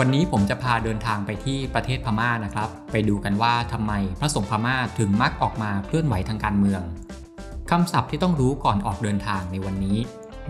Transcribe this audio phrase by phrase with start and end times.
[0.00, 6.82] วันนี้ผมจะพาเดินทางไปที่ประเทศพม่านะครับ ไปดูกันว่าทำไมพระสงฆ์พม่าถึงมักออกมาเคลื่อนไหวทางการเมือง
[7.70, 9.98] คำศัพท์ที่ต้องรู้ก่อนออกเดินทางในวันนี้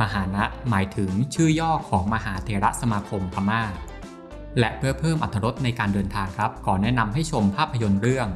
[0.00, 3.62] มหานะหมายถึงชื่อย่อของมหาเทระสมาคมพม่า
[4.58, 8.28] และเพื่อเพิ่มอรรถรสในการเดินทางครับขอแนะนำให้ชมภาพยนตร์เรื่อง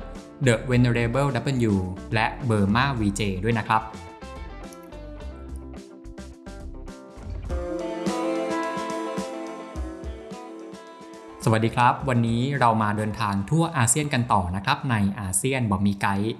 [0.47, 1.31] The Venerable
[1.71, 1.75] W
[2.15, 3.83] และ Burma VJ ด้วยนะครับ
[11.45, 16.33] สวัสดีครับ วันนี้เรามาเดินทางทั่วอาเซียนกันต่อนะครับ ในอาเซียนบอกมีไกด์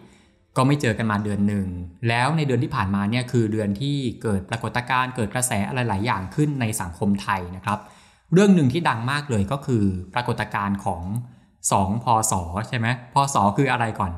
[0.57, 1.67] ก็ไม่เจอกันมาเดือนหนึ่ง
[2.09, 7.79] แล้วในเดือนที่ผ่านมาเนี่ยคือเดือนที่เกิดปรากฏการณ์เกิดกระแสอะไรหลายอย่างขึ้นในสังคมไทยนะครับ
[8.33, 9.85] เรื่องหนึ่งที่ดังมากเลยก็คือ
[10.15, 11.03] ปรากฏการณ์ของ
[11.53, 12.33] 2พศ
[12.69, 14.13] ใช่ไหมพศคืออะไรก่อน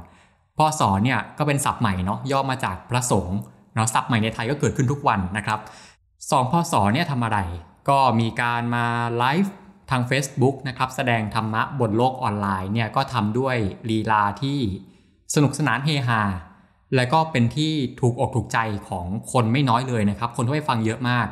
[0.59, 3.39] พศเนี่ยก็เป็นศัพท์ใหม่เนาะย่อมาจากพระสงฆ์
[3.75, 5.59] เนาะศัพท์ใหม่ในไทยก็เกิดขึ้นทุกวันนะครับ
[6.07, 7.39] 2พศเนี่ยทำอะไร
[7.89, 8.87] ก็มีการมา
[9.19, 9.53] ไลฟ์
[9.91, 13.57] ทาง Facebook นะครับแสดงธรรมะบนโลกออนไลน์เนี่ยก็ทำด้วย
[13.91, 14.59] ลีลาที่
[15.35, 16.23] สนุกสนานเฮฮา
[16.97, 21.27] และก็เป็นที่ถูกอกถูกใจของคนไม่น้อยเลยนะครับ คนที่ไปฟังเยอะมาก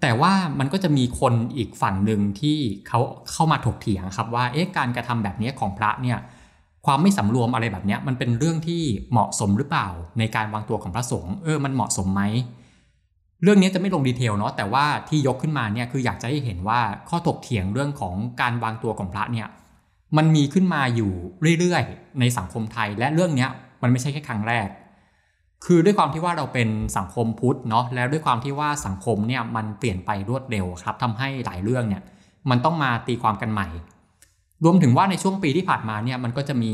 [0.00, 3.00] แต่ว่ามันก็จะมีคนอีกฝั่งหนึ่งที่เขา
[3.32, 6.18] เข้ามาถกเถียงครับว่าเอ๊ะการกระทำแบบนี้ของพระเนี่ย
[6.86, 9.88] ความไม่สำรวมอะไรแบบนี้มันเป็นเรื่องที่เหมาะสมหรือเปล่า
[10.18, 12.22] ในการวางตัวของพระสงฆ์เออมันเหมาะสมไหม
[13.42, 19.48] เรื่องนี้จะไม่ลงดีเทลเนาะแต่ว่าที่ยกขึ้นมาเนี่ยคืออยากจะให้เห็นว่าข้อถกเถียงเรื่องของการวางตัวของพระเนี่ย
[20.16, 21.12] มันมีขึ้นมาอยู่
[21.58, 23.48] เรื่อยๆ ในสังคมไทยและเรื่องนี้
[23.82, 24.68] มันไม่ใช่แค่ครั้งแรก
[25.64, 32.02] คือด้วยความที่ว่าเราเป็นสังคมพุทธเนาะแล้วด้วยความที่ว่าสังคมเนี่ยมันเปลี่ยนไปรวดเร็วครับทำให้หลายเรื่องเนี่ย
[32.50, 33.68] มันต้องมาตีความกันใหม่
[34.64, 36.72] รวมถึงว่าในช่วงปีที่ผ่านมาเนี่ยมันก็จะมี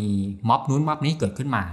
[0.48, 1.64] ม็อบนู้นม็อบนี้เกิดขึ้นมา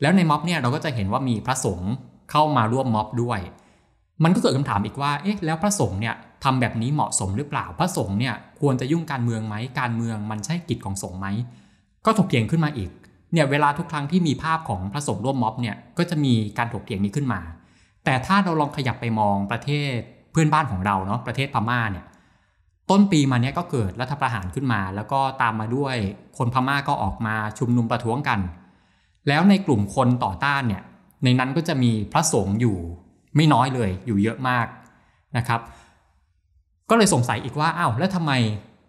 [0.00, 1.92] แล้วในม็อบเนี่ยเราก็จะเห็นว่ามีพระสงฆ์
[2.30, 3.40] เข้ามาร่วมม็อบด้วย
[4.24, 6.14] มันก็เกิดคำถามอีกว่า เอ๊ะ แล้วพระสงฆ์เนี่ย
[6.44, 11.26] ทำแบบนี้เหมาะสมหรือเปล่า พระสงฆ์เนี่ยควรจะยุ่งการเมืองไหม การเมืองมันใช่กิจของสงฆ์ไหม
[12.06, 12.90] ก็ถกเถียงขึ้นมาอีก
[13.32, 17.40] เนี่ยเวลาทุกครั้งที่มีภาพของพระสงฆ์ร่วมม็อบเนี่ย ก็จะมีการถกเถียงนี้ขึ้นมา
[18.04, 19.96] แต่ถ้าเราลองขยับไปมองประเทศ
[20.32, 22.04] เพื่อนบ้านของเราเนาะ ประเทศพม่าเนี่ย
[22.90, 25.96] ต้นปีมาเนี้ยก็เกิดรัฐประหารขึ้นมา แล้วก็ตามมาด้วย
[26.38, 28.40] คนพม่าก็ออกมาชุมนุมประท้วงกัน
[29.28, 30.82] แล้วในกลุ่มคนต่อต้านเนี่ย
[31.24, 32.78] ในนั้นก็จะมีพระสงฆ์อยู่
[33.38, 34.66] ไม่น้อยเลยอยู่เยอะมาก
[35.36, 35.60] นะครับ
[36.90, 38.32] ก็เลยสงสัยอีกว่าอ้าวแล้วทำไม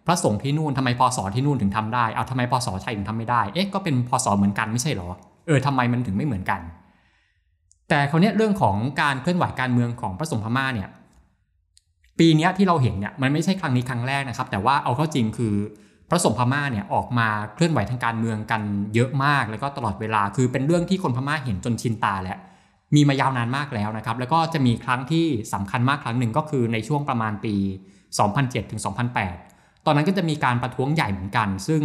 [0.08, 5.10] พระสงฆ์ที่นู่นทำไมพศที่นู่นถึงทำได้เอาทำไมพศไทยถึงทำไม่ได้เอ๊ะก็เป็นพศเหมือนกันไม่ใช่หรอ
[5.48, 6.62] เออทำไมมันถึงไม่เหมือนกัน
[7.90, 10.90] แต่คราวนี้เรื่องของการเคลื่อนไหวการเมืองของพระสงฆ์พม่าเนี่ย
[12.20, 15.54] ปีนี้ที่เราเห็นเนี่ยมันไม่ใช่ครั้งนี้ครั้งแรกนะครับ แต่ว่าเอาเข้าจริงคือ
[16.10, 18.62] พระสงฆ์พม่าเนี่ยออกมาเคลื่อนไหวทางการเมืองกัน
[18.96, 22.40] เยอะมาก แล้วก็ตลอดเวลาคือเป็นเรื่องที่คนพม่าเห็นจนชินตาแล้ว
[22.96, 27.56] มีมายาวนานมากแล้วนะครับ แล้วก็จะมีครั้งที่สำคัญมากครั้งหนึ่งก็คือในช่วงประมาณปี
[28.14, 28.82] 2007ถึง
[29.28, 31.82] 2008 ตอนนั้นก็จะมีการประท้วงใหญ่เหมือนกัน ซึ่ง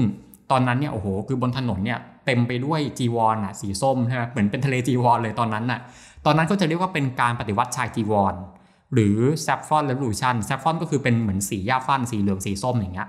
[0.50, 5.80] ตอนนั้นเนี่ยโอ้โห คือบนถนนเนี่ยเต็มไปด้วยจีวรอะสีส้มใช่ไหมเหมือนเป็นทะเลจีวรเลยตอนนั้นน่ะ
[6.26, 8.34] ตอนนั้นก็จะเรียกว่าเป็นการปฏิวัติชายจีวร
[8.94, 13.08] หรือ Saffron Revolution Saffron ก็คือเป็นเหมือนสีหญ้าฝรั่นสีเหลืองสีส้มอย่างเงี้ย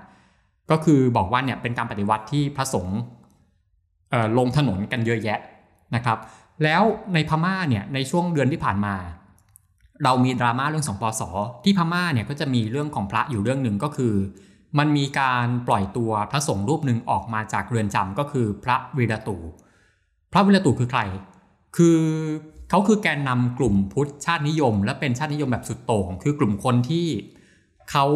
[0.70, 2.98] ก็คือบอกว่าเนี่ยเป็นการปฏิวัติที่พระสงฆ์
[4.38, 5.38] ลงถนนกันเยอะแยะ
[5.94, 6.18] นะครับ
[6.64, 6.82] แล้ว
[7.14, 8.94] ในพม่าเนี่ยในช่วงเดือนที่ผ่านมา
[10.04, 11.22] เรามีดราม่าเรื่องสองปศ
[11.64, 14.14] ที่พม่าเนี่ยก็จะมีเรื่องของพระอยู่เรื่องหนึ่งก็คือ
[14.78, 19.36] มันมีการปล่อยตัวพระสงฆ์รูปหนึ่งออกมาจากเรือนจำก็คือพระวิระธู
[20.32, 21.00] พระวิรตูคือใคร
[21.76, 21.98] คือ
[22.70, 27.06] เขาคือแกนนำกลุ่มพุทธชาตินิยม และเป็นชาตินิยมแบบสุดโต่งคือกลุ่มคนที่
[27.90, 28.06] เขา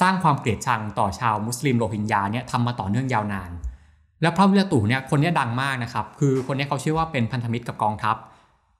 [0.00, 3.50] สร้างความเกลียดชังต่อชาวมุสลิมโรฮิงญาเนี่ยทำมาต่อเนื่องยาวนาน
[4.22, 8.16] แล้วพระวิรตูเนี่ยคนนี้ดังมากนะครับ คือคนนี้เขาเชื่อว่าเป็นพันธมิตรกับกองทัพ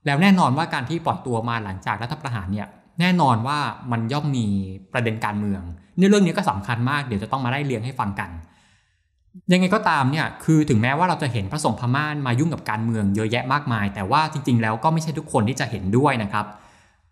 [0.07, 2.69] แล้วแน่นอนว่าการที่ปล่อยตัวมาหลังจากรัฐประหารเนี่ย
[3.01, 3.59] แน่นอนว่า
[3.93, 4.47] มันย่อมมี
[4.93, 5.63] ประเด็นการเมือง
[5.99, 8.31] ในเรื่องนี้ก็สำคัญมากเดี๋ยวจะต้องมาได้เรียงให้ฟังกัน
[9.53, 16.47] ยังไงก็ตามเนี่ยคือถึงแม้ว่าเราจะเห็นพระสงฆ์พม่านมายุ่งกับการเมืองเยอะแยะมากมาย แต่ว่าจริง ๆ แล้วก็ไม่ใช่ทุกคนที่จะเห็นด้วยนะครับ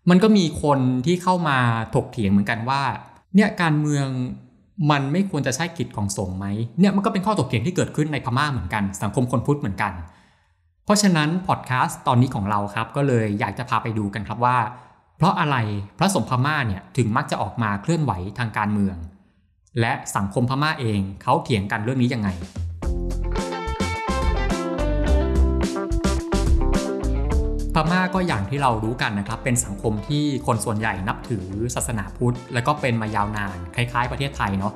[0.09, 1.57] มันก็มีคนที่เข้ามา
[1.95, 2.81] ถกเถียงเหมือนกันว่า
[3.35, 4.07] เนี่ยการเมือง
[4.91, 6.45] มันไม่ควรจะใช่กิจของสงฆ์ไหม
[6.79, 9.93] เนี่ยมันก็เป็นข้อตกเถียงที่เกิดขึ้นในพม่าเหมือนกัน สังคมคนพุทธเหมือนกัน
[10.85, 14.57] เพราะฉะนั้นพอดแคสต์ตอนนี้ของเราครับ ก็เลยอยากจะพาไปดูกันครับว่า
[15.17, 15.57] เพราะอะไร
[15.97, 18.95] พระสงฆ์พม่าเนี่ยถึงมักจะออกมาเคลื่อนไหวทางการเมือง
[19.79, 22.29] และสังคมพม่าเองเขาเถียงกันเรื่องนี้ยังไง
[27.91, 31.45] ม่าก็อย่างที่เรารู้กันนะครับ เป็นสังคมที่คนส่วนใหญ่นับถือ
[31.75, 34.73] ศาสนาพุทธ แล้วก็เป็นมายาวนานคล้าย ๆ ประเทศไทยเนาะ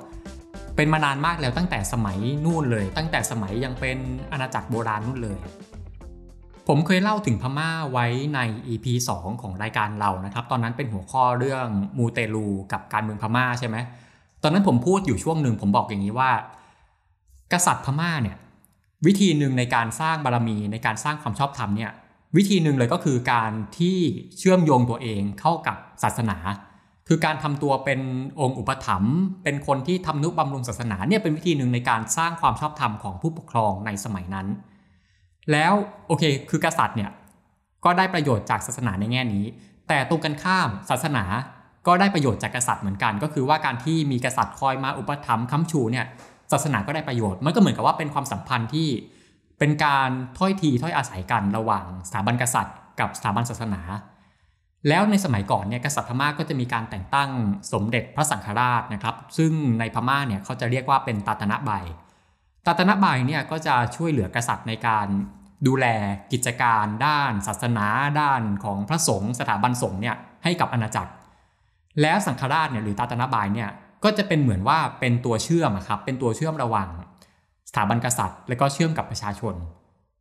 [0.75, 3.97] เป็นมานานมากแล้วตั้งแต่สมัยนู่นเลย ตั้งแต่สมัยยังเป็น
[4.31, 5.37] อาณาจักรโบราณนู่นเลย
[6.67, 8.05] ผมเคยเล่าถึงพม่าไว้
[8.35, 8.85] ใน EP
[9.17, 11.67] 2 ของรายการเรานะครับ ตอนนั้นเป็นหัวข้อเรื่อง
[11.97, 13.77] มูเตลูกับการเมืองพม่าใช่ไหม
[14.43, 16.31] ตอนนั้นผมพูดอยู่ช่วงหนึ่งผมบอกอย่างนี้ว่า
[17.53, 18.37] กษัตริย์พม่าเนี่ย
[19.05, 21.91] วิธีหนึ่งในการสร้างบารมีในการสร้างความชอบธรรมเนี่ย
[22.37, 23.97] วิธีหนึ่งเลยก็คือการที่
[24.37, 26.37] เชื่อมโยงตัวเองเข้ากับศาสนา
[27.07, 27.99] คือการทำตัวเป็น
[28.39, 34.47] องค์อุปถัมภ์เป็นคนที่ทำนุบำรุงศาสนาเนี่ยเป็นวิธีหนึ่งในการสร้างความชอบธรรมของผู้ปกครองในสมัยนั้น
[35.51, 35.73] แล้ว
[36.07, 37.11] โอเค คือกษัตริย์เนี่ย
[37.85, 39.43] ก็ได้ประโยชน์จากศาสนาในแง่นี้
[39.87, 41.23] แต่ตรงกันข้ามศาสนา
[41.87, 46.05] ก็ได้ประโยชน์จากกษัตริย์เหมือนกัน ก็คือว่าการที่มีกษัตริย์คอยมาอุปถัมภ์ค้ำชูเนี่ย
[46.51, 48.87] ศาสนาก็ได้ประโยชน์มันก็เหมือนกับว่าเป็นความสัมพันธ์ที่
[49.61, 53.81] เป็นการถ้อยทีถ้อยอาศัยกันระหว่างสถาบันกษัตริย์ กับสถาบันศาสนา
[54.87, 57.29] แล้วในสมัยก่อนเนี่ยกษัตริย์พม่าก็จะมีการแต่งตั้ง
[57.73, 61.71] สมเด็จพระสังฆราชนะครับ ซึ่งในพม่าเนี่ยเขาจะเรียกว่าเป็นตาตนะบ
[62.65, 65.07] ตาตนะบเนี่ยก็จะช่วยเหลือกษัตริย์ในการ
[65.67, 65.85] ดูแล
[66.31, 67.87] กิจการด้านศาสนา
[68.21, 71.11] ด้านของพระสงฆ์สถาบันสงฆ์เนี่ยให้กับอาณาจักร
[72.01, 73.69] แล้วสังฆราชเนี่ยหรือตาตนาบายเนี่ย
[74.03, 76.89] ก็จะเป็นเหมือนว่าเป็นตัวเชื่อมครับเป็นตัวเชื่อมระหว่าง
[77.71, 79.55] สถาบันกษัตริย์ และก็เชื่อมกับประชาชน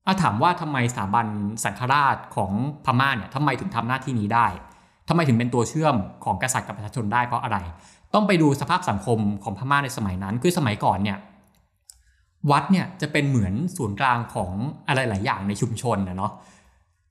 [0.06, 1.26] อาถามว่าทำไมสถาบัน
[1.64, 2.52] สังฆราชของ
[2.84, 4.46] พม่าเนี่ยทำไมถึงทำหน้าที่นี้ได้
[5.08, 5.94] ทำไมถึงเป็นตัวเชื่อม
[6.24, 7.58] ของกษัตริย์กับประชาชนได้เพราะอะไร
[8.14, 11.18] ต้องไปดูสภาพสังคมของพม่าในสมัยนั้น คือสมัยก่อนเนี่ย
[12.50, 14.52] วัดเนี่ยจะเป็นเหมือนศูนย์กลางของ
[14.88, 16.32] อะไรหลายอย่างในชุมชนนะเนาะ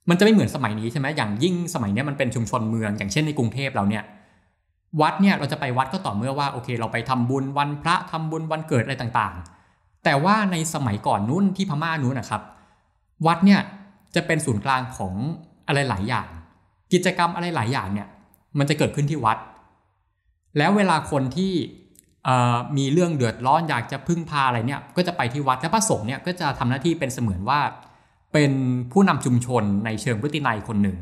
[0.08, 4.04] มันจะไม่เหมือนสมัยนี้ใช่ไหมอย่างยิ่งสมัยนี้มันเป็นชุมชนเมือง อย่างเช่นในกรุงเทพเราเนี่ย
[5.00, 9.59] วัดเนี่ยเราจะไปวัดก็ต่อเมื่อว่าโอเค เราไปทำบุญวันพระทำบุญวันเกิดอะไรต่างๆ
[10.04, 12.42] แต่ว่าในสมัยก่อนนู้นที่พม่านู้นนะครับ
[13.26, 13.60] วัดเนี่ย
[14.14, 15.14] จะเป็นศูนย์กลางของ
[15.66, 16.26] อะไรหลายอย่าง
[16.92, 18.08] กิจกรรมอะไรหลายอย่างเนี่ย
[18.58, 19.38] มันจะเกิดขึ้นที่วัด
[20.58, 21.52] แล้วเวลาคนที่
[22.76, 27.60] มีเรื่องเดือดร้อนอยากจะพึ่งพาอะไรเนี่ยก็จะไปที่วัดและพระสงฆ์เนี่ยก็จะทำหน้าที่เป็นเสมือนว่า
[28.32, 28.52] เป็น
[28.92, 30.98] ผู้นำชุมชนในเชิงพฤตินัยคนหนึ่ง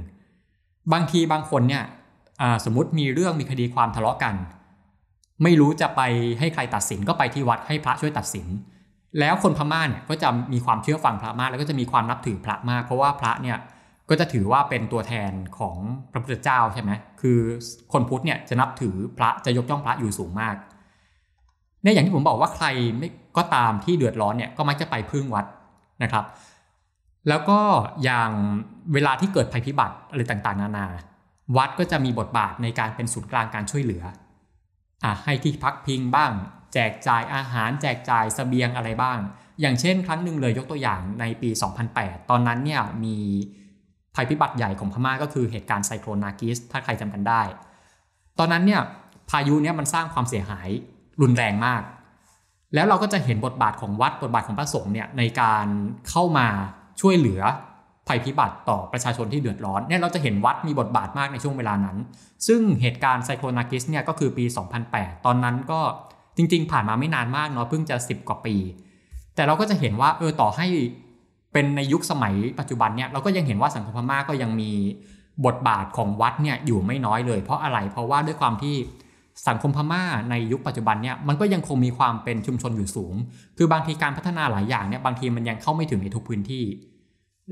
[0.93, 1.85] บางทีบางคนเนี่ย
[2.65, 4.35] สมมติมีเรื่องมีคดีความทะเลาะกัน
[5.43, 6.01] ไม่รู้จะไป
[6.39, 8.47] ให้ใครตัดสินก็ไปที่วัดให้พระช่วยตัดสิน
[9.21, 13.59] แล้วคนพม่าเนี่ยก็จะมีความเชื่อฟังพระมากแล้วก็จะมีความนับถือพระมาก เพราะว่าพระเนี่ย
[14.09, 15.77] ก็จะถือว่าเป็นตัวแทนของ
[16.13, 16.91] พระพุทธเจ้าใช่ไหม
[17.21, 17.39] คือ
[17.93, 20.57] คนพุทธเนี่ยจะนับถือพระจะยกย่องพระอยู่สูงมาก
[21.83, 22.67] เนี่ยอย่างที่ผมบอกว่าใคร
[22.99, 25.47] ไม่ก็ตามที่เดือดร้อนเนี่ยก็มักจะไปพึ่งวัด
[26.03, 26.25] นะครับ
[27.29, 27.59] แล้วก็
[28.05, 28.31] อย่าง
[28.93, 30.87] เวลาที่เกิดภัยพิบัติอะไรต่างๆ นานา
[31.57, 34.03] วัดก็จะมีบทบาทในการเป็นศูนย์กลางการช่วยเหลือ
[35.05, 36.33] อะให้ที่พักพิงบ้าง
[36.75, 39.19] แจกจ่ายอาหารแจกจ่ายสเสบียงอะไรบ้าง
[39.61, 41.51] อย่างเช่น ครั้งหนึ่งเลยยกตัวอย่างในปี
[41.91, 43.17] 2008 ตอนนั้นเนี่ยมี
[44.15, 47.43] ภัยพิบัติใหญ่ของพม่าก็คือเหตุการณ์ไซโคลนากิสถ้าใครจำกันได้
[48.39, 48.83] ตอนนั้นเนี่ย
[49.31, 50.69] พายุเนี่ยมันสร้างความเสียหาย
[51.23, 51.83] รุนแรงมาก
[52.75, 55.67] แล้วเราก็จะเห็นบทบาทของวัดบทบาทของพระสงฆ์เนี่ยในการ
[56.11, 56.49] เข้ามา
[57.01, 57.43] ช่วยเหลือ
[58.09, 61.97] ภัยพิบัติต่อประชาชนที่เดือดร้อนเนี่ยเราจะเห็นวัดมีบทบาทมากในช่วงเวลานั้น
[62.47, 64.45] ซึ่งเหตุการณ์ไซโคลนากิสเนี่ยก็คือปี
[64.85, 65.81] 2008 ตอนนั้นก็
[66.39, 68.57] จริง ๆ ผ่านมาไม่นานมากเนาะเพิ่งจะ 10 กว่าปี
[69.35, 70.67] แต่เราก็จะเห็นว่าเออต่อให้
[71.53, 74.73] เป็นในยุคสมัยปัจจุบันเนี่ยเราก็ยังเห็นว่าสังคมพม่าก็ยังมี
[75.47, 78.77] บทบาทของวัดเนี่ยอยู่ไม่น้อยเลย เพราะอะไรเพราะว่าด้วยความที่
[79.49, 83.15] สังคมพม่าในยุคปัจจุบันเนี่ยมันก็ยังคงมีความเป็นชุมชนอยู่สูง
[83.57, 86.65] คือบางทีการพัฒนาหลายอย่างเนี่ยบางทีมันยังเข้าไม่ถึงในทุกพื้นที่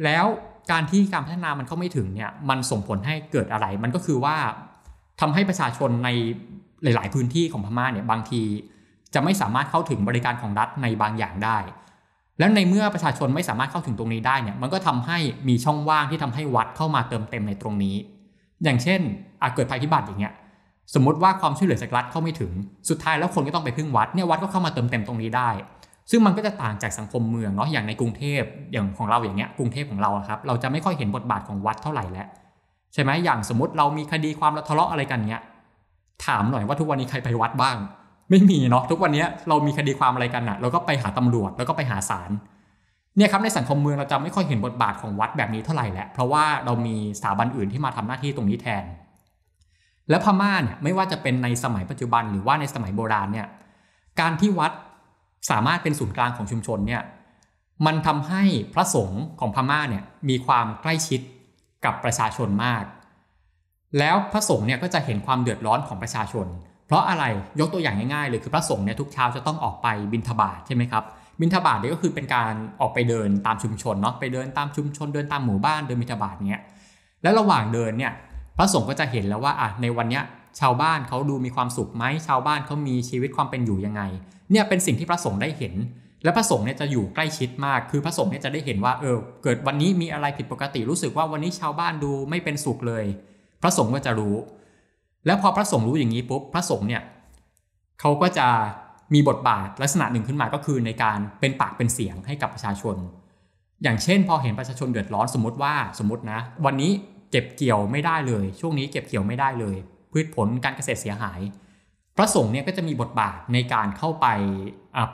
[0.04, 0.26] แล้ว
[0.70, 4.36] การที่การพัฒนามันเข้าไม่ถึงเนี่ยมันส่งผลให้เกิดอะไร มันก็คือว่า
[5.20, 6.08] ทำให้ประชาชนใน
[6.82, 8.42] หลาย ๆ พื้นที่ของพม่าเนี่ยบางที
[9.14, 11.58] จะไม่สามารถเข้าถึงบริการของรัฐในบางอย่างได้
[12.38, 17.96] แล้วในเมื่อประชาชนไม่สามารถเข้าถึงตรงนี้ได้เนี่ยมันก็ทำให้มีช่องว่างที่ทำให้วัดเข้ามาเติมเต็มในตรงนี้
[18.64, 19.00] อย่างเช่น
[19.42, 20.34] อาจเกิดภัยพิบัติอย่างเงี้ย
[20.94, 22.52] สมมติว่าความช่วยเหลือจากรัฐเข้าไม่ถึง
[22.88, 25.50] สุดท้ายแล้วคนก็ต้องไปพึ่งวัดเนี่ยวัดก็เข้ามาเติมเต็มตรงนี้ได้
[26.10, 32.26] ซึ่งมันก็จะต่างจากสังคมเมืองเนาะอย่างในกรุงเทพอย่างของเราอย่างเงี้ยกรุงเทพของเราครับเราจะไม่ค่อยเห็นบทบาทของวัดเท่าไหร่แล้ว
[32.94, 35.42] ใช่ไหมอย่างสมมติเรามีคดีความเราทะเลาะอะไรกันเนี้ย
[36.26, 37.76] ถามหน่อยว่าทุกวันนี้ใครไปวัดบ้าง
[38.30, 42.30] ไม่มีเนาะทุกวันนี้เรามีคดีความอะไรกันอะเราก็ไปหาตำรวจแล้วก็ไปหาศาล
[43.16, 48.84] เนี่ยครับในสังคมเมืองเราจะไม่ค่อยเห็นบทบาทของวัดแบบนี้เท่าไหร่แหละเพราะว่าเรามีสถาบันอื่นที่มาทำหน้าที่ตรงนี้แทน
[50.10, 53.46] และพม่าเนี่ยไม่ว่าจะเป็นในสมัยปัจจุบันหรือว่าในสมัยโบราณเนี่ย
[54.20, 54.72] การที่วัด
[55.50, 57.02] สามารถเป็นศูนย์กลางของชุมชนเนี่ย
[57.86, 58.42] มันทำให้
[58.74, 61.20] พระสงฆ์ของพม่าเนี่ยมีความใกล้ชิด
[61.84, 62.84] กับประชาชนมาก
[63.98, 66.46] แล้วพระสงฆ์เนี่ยก็จะเห็นความเดือดร้อนของประชาชน
[66.86, 67.24] เพราะอะไร
[67.60, 71.04] ยกตัวอย่างง่ายๆเลยคือพระสงฆ์เนี่ยทุกเช้าจะต้องออกไปบิณฑบาตใช่ไหมครับ
[71.40, 76.62] บิณฑบาตเนี่ยก็คือเป็นการออกไปเดินตามชุมชนเนาะไปเดินตามชุมชนเดินตามหมู่บ้านเดินบิณฑบาตเนี้ย
[77.22, 78.12] แล้วระหว่างเดินเนี่ย
[78.58, 80.22] พระสงฆ์ก็จะเห็นแล้วว่าอะในวันเนี้ย
[80.60, 84.02] ชาวบ้านเขาดูมีความสุขไหมชาวบ้านเขามีชีวิตความเป็นอยู่ยังไง
[84.50, 85.74] เนี่ยเป็นสิ่งที่พระสงฆ์ได้เห็น
[86.24, 93.04] และพระสงฆ์เนี่ยจะอยู่ใกล้ชิดมากคือพระสงฆ์เนี่ยจะได้เห็นว่าเออเกิดวันนี้มีอะไรผิดปกติรู้สึกว่าวันนี้ชาวบ้านดูไม่เป็นสุขเลย
[93.62, 94.36] พระสงฆ์ก็จะรู้
[95.26, 97.02] แล้วพอพระสงฆ์รู้อย่างนี้ปุ๊บพระสงฆ์เนี่ย
[98.00, 98.48] เขาก็จะ
[99.14, 102.96] มีบทบาทลักษณะหนึ่งขึ้นมาก็คือในการเป็นปากเป็นเสียงให้กับประชาชน
[103.82, 106.92] อย่างเช่น พอเห็นประชาชนเดือดร้อนสมมติว่าสมมตินะ วันนี้
[107.30, 109.76] เก็บเกี่ยวไม่ได้เลย ช่วงนี้เก็บเกี่ยวไม่ได้เลย
[110.12, 111.40] พืชผลการเกษตรเสียหาย
[112.16, 114.26] พระสงฆ์เนี่ยก็จะมีบทบาทในการเข้าไป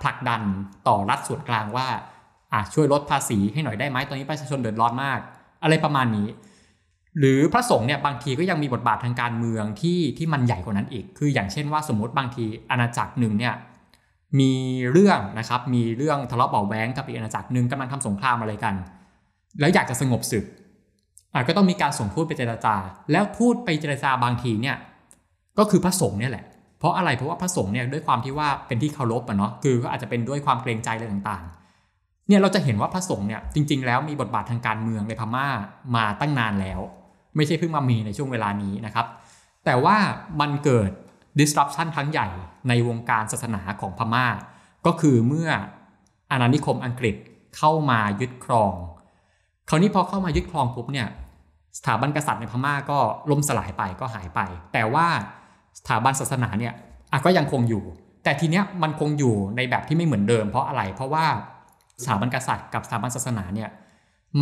[0.02, 0.42] ผลักดัน
[0.88, 1.88] ต่อรัฐส่วนกลางว่า
[2.74, 5.20] ช่วยลดภาษีให้หน่อยได้ไหมตอนนี้ประชาชนเดือดร้อนมาก
[5.62, 6.28] อะไรประมาณนี้
[7.18, 13.54] หรือพระสงฆ์เนี่ยบางทีก็ยังมีบทบาททางการเมืองที่ที่มันใหญ่กว่านั้นอีก คืออย่างเช่นว่าสมมติบางทีอาณาจักรหนึ่งเนี่ย
[14.40, 14.52] มี
[14.92, 18.74] เรื่องนะครับมีเรื่องทะเลาะเบาแว้งกับอีกอาณาจักรหนึ่งกำลังทำสงครามอะไรกัน
[19.60, 20.44] แล้วอยากจะสงบศึก
[21.48, 22.74] ก็ต้องมีการส่งทูตไปเจรจา
[23.12, 24.76] แล้วทูตไปเจรจาบางทีเนี่ย
[25.58, 26.44] ก็คือพระสงฆ์เนี่ยแหละ
[26.78, 35.46] เพราะอะไรเพราะว่าพระสงฆ์เนี่ยด้วยความที่ว่าเป็นที่เคารพอะเนาะคือก็อาจจะเป็นด้วยความเกรงใจอะไรต่างๆเนี่ยเราจะเห็นว่าพระสงฆ์เนี่ยจริง ๆ แล้วมีบทบาททางการเมืองในพม่า
[35.96, 36.80] มาตั้งนานแล้ว
[37.36, 39.06] ไม่ใช่เพิ่งมามีในช่วงเวลานี้นะครับ
[39.64, 39.96] แต่ว่า
[40.40, 40.90] มันเกิด
[41.38, 42.28] disruption ครั้งใหญ่
[42.68, 44.26] ในวงการศาสนาของพม่า
[44.86, 45.50] ก็คือเมื่อ
[46.30, 47.16] อาณานิคมอังกฤษ
[47.56, 48.72] เข้ามายึดครอง
[49.68, 51.08] คราวนี้พอเข้ามายึดครองปุ๊บเนี่ย
[51.78, 52.98] สถาบันกษัตริย์ในพม่าก็
[53.30, 54.40] ล่มสลายไปก็หายไป
[54.72, 55.06] แต่ว่า
[55.78, 56.72] สถาบันศาสนาเนี่ย
[57.24, 57.84] ก็ยังคงอยู่
[58.24, 61.26] แต่ทีเนี้ยมันคงอยู่ในแบบที่ไม่เหมือนเดิม เพราะอะไรเพราะว่า
[62.02, 63.70] สถาบันกษัตริย์กับสถาบันศาสนาเนี่ย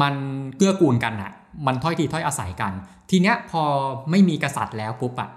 [0.00, 0.14] มัน
[0.56, 1.32] เกื้อกูลกันอะ
[1.66, 2.72] มันถ้อยทีถ้อยอาศัยกัน
[3.10, 3.62] ทีเนี้ยพอ
[4.10, 5.30] ไม่มีกษัตริย์แล้วปุ๊บอะ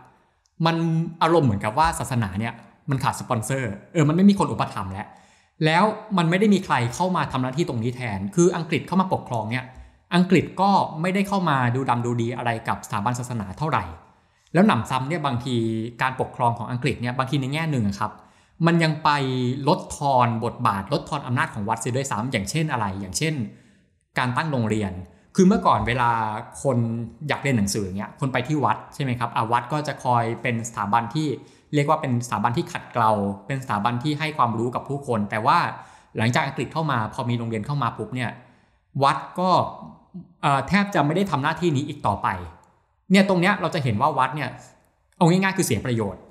[0.65, 0.75] มัน
[1.23, 2.53] อารมณ์เหมือนกับว่าศาสนาเนี่ย
[2.89, 5.07] มันขาดสปอนเซอร์เออมันไม่มีคนอุปถัมภ์แล้ว
[5.65, 5.83] แล้ว
[6.17, 9.65] มันไม่ได้มีใครเข้ามาทำหน้าที่ตรงนี้แทน คืออังกฤษเข้ามาปกครองเนี่ย
[10.15, 13.83] อังกฤษก็ไม่ได้เข้ามาดูดำดูดีอะไรกับสถาบันศาสนาเท่าไหร่
[14.53, 15.55] แล้วหนำซ้ำเนี่ยบางที
[16.01, 18.11] การปกครองของอังกฤษเนี่ยบางทีในแง่หนึ่งครับ
[18.65, 19.09] มันยังไป
[19.67, 23.33] ลดทอนบทบาท ลดทอนอำนาจของวัดเสียด้วยซ้ำอย่างเช่นอะไร อย่างเช่น
[24.17, 24.91] การตั้งโรงเรียน
[25.35, 26.11] คือเมื่อก่อนเวลา
[26.63, 26.77] คน
[27.27, 31.27] อยากเรียนหนังสือเนี่ยคนไปที่วัดใช่ไหมครับอาวัดก็จะคอยเป็นสถาบันที่
[31.73, 33.11] เรียกว่าเป็นสถาบันที่ขัดเกลา
[33.47, 35.57] เป็นสถาบันที่ให้ความรู้กับผู้คน แต่ว่า
[36.17, 38.31] หลังจากอังกฤษเข้ามา พอมีโรงเรียนเข้ามาปุ๊บเนี่ย
[39.03, 39.49] วัดก็
[40.69, 42.27] แทบจะไม่ได้ทำหน้าที่นี้อีกต่อไป
[43.11, 44.49] เนี่ยตรงเนี้ยเราจะเห็นว่าวัดเนี่ย
[45.17, 46.21] เอาง่ายๆคือเสียประโยชน์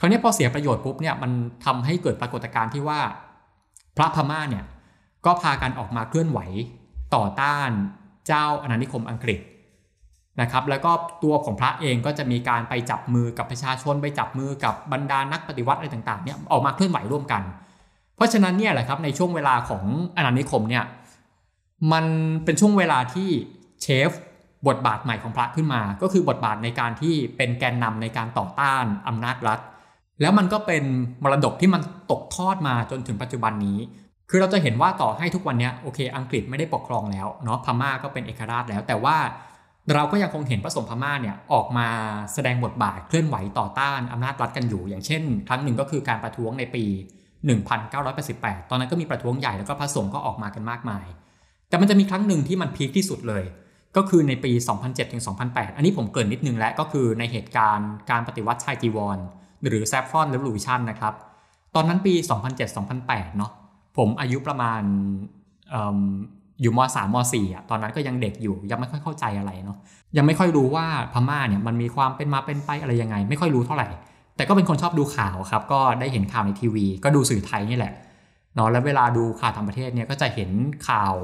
[0.00, 1.32] คราวนี้พอเสียประโยชน์ปุ๊บเนี่ยมัน
[1.64, 3.00] ทำให้เกิดปรากฏการณ์ที่ว่า
[3.96, 4.64] พระพม่าเนี่ย
[5.26, 6.40] ก็พากันออกมาเคลื่อนไหว
[7.14, 7.70] ต่อต้าน
[8.26, 9.40] เจ้าอาณานิคมอังกฤษ
[10.40, 10.90] นะครับแล้วก็
[11.24, 17.42] ตัวของพระเองก็จะมีการไปจับมือกับประชาชนไปจับมือกับบรรดานักปฏิวัติอะไรต่างๆเนี่ยออกมาเคลื่อนไหวร่วมกัน
[18.16, 19.84] เพราะฉะนั้นเนี่ยแหละครับในช่วงเวลาของ
[20.16, 20.84] อาณานิคมเนี่ย
[21.92, 22.04] มัน
[22.44, 23.28] เป็นช่วงเวลาที่
[23.82, 24.10] เชฟ
[24.68, 29.60] บทบาทใหม่ของพระขึ้นมา ก็คือบทบาทในการที่เป็นแกนนำในการต่อต้านอำนาจรัฐ
[30.20, 30.84] แล้วมันก็เป็น
[31.22, 33.78] มรดกที่มันตกทอดมาจนถึงปัจจุบันนี้
[34.30, 39.16] คือเราจะเห็นว่าต่อให้ทุกวันนี้โอเค อังกฤษไม่ได้ปกครองแล้วเนาะพม่าก็เป็นเอกราชแล้ว แต่ว่า
[39.94, 41.88] เราก็ยังคงเห็นพระสงฆ์พม่าเนี่ยออกมา
[42.34, 46.84] แสดงบทบาทเคลื่อนไหวต่อต้านอำนาจรัฐกันอยู่ อย่างเช่น ครั้งหนึ่งก็คือการประท้วงในปี
[47.92, 51.06] 1988 ตอนนั้นก็มีประท้วงใหญ่แล้วก็พระสงฆ์ก็ออกมากันมากมาย
[51.68, 53.44] แต่มันจะมีครั้งหนึ่งที่มันพีคที่สุดเลย
[53.96, 54.52] ก็คือในปี
[55.14, 59.18] 2007-2008 อันนี้ผมเกินนิดนึงแล้วก็คือในเหตุการณ์การปฏิวัติชายจีวร
[59.66, 61.14] หรือแซฟฟอนเรวิลูชันนะครับ
[61.74, 62.14] ตอนนั้นปี
[62.74, 63.52] 2007-2008 เนาะ
[63.96, 64.82] ผมอายุประมาณ
[66.62, 69.78] อยู่มสามมสี่อะตอนนั้นก็ยังเด็กอยู่ยังไม่ค่อยเข้าใจอะไรเนาะ
[70.16, 73.88] ยังไม่ค่อยรู้ว่าพม่าเนี่ยมันมีความเป็นมาเป็นไปอะไรยังไง ไม่ค่อยรู้เท่าไหร่
[74.36, 77.94] แต่ก็เป็นคนชอบดูข่าวครับ ก็ได้เห็นข่าวในทีวี ก็ดูสื่อไทยนี่แหละ
[78.54, 80.50] เนาะแล้วเวลาดูข่าวต่างประเทศเนี่ยก็จะเห็น
[80.88, 81.14] ข่าว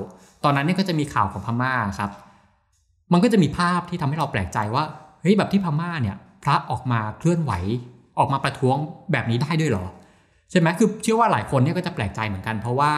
[0.45, 2.11] ตอนนั้นเนี่ยก็จะมีข่าวของพม่าครับ
[3.13, 4.85] มันก็จะมีภาพที่ทำให้เราแปลกใจว่า
[5.23, 7.53] เฮ้ยแบบที่พม่าเนี่ย พระออกมาเคลื่อนไหว
[8.19, 8.77] ออกมาประท้วง
[9.13, 9.87] แบบนี้ได้ด้วยเหรอ
[10.51, 12.93] ใช่ไหมคือเชื่อว่าหลายคนเนี่ยก็จะแปลกใจเหมือนกัน เพราะว่า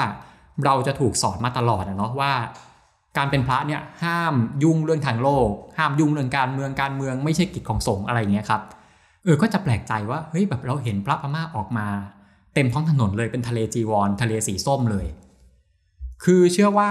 [0.64, 2.32] เราจะถูกสอนมาตลอดนะเนาะว่า
[3.16, 8.62] การเป็นพระเนี่ยห้ามยุ่งเรื่องทางโลก ห้ามยุ่งเรื่องการเมืองการเมืองไม่ใช่กิจของสงฆ์อะไรเงี้ยครับ
[9.24, 11.86] เออก็จะแปลกใจว่าเฮ้ยแบบเราเห็นพระพม่าออกมา
[12.54, 15.06] เต็มท้องถนนเลยเป็นทะเลจีวร ทะเลสีส้มเลย
[16.24, 16.90] คือเชื่อว่า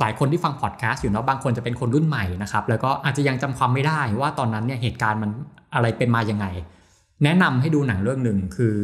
[0.00, 5.30] หลายคนที่ฟังพอดแคสต์อยู่เนาะบางคนจะเป็นคนรุ่นใหม่นะครับแล้วก็อาจจะยังจำความไม่ได้ว่าตอนนั้นเนี่ยเหตุการณ์มัน
[5.74, 6.46] อะไรเป็นมายังไง
[7.24, 8.76] แนะนำให้ดูหนังเรื่องหนึ่งคือ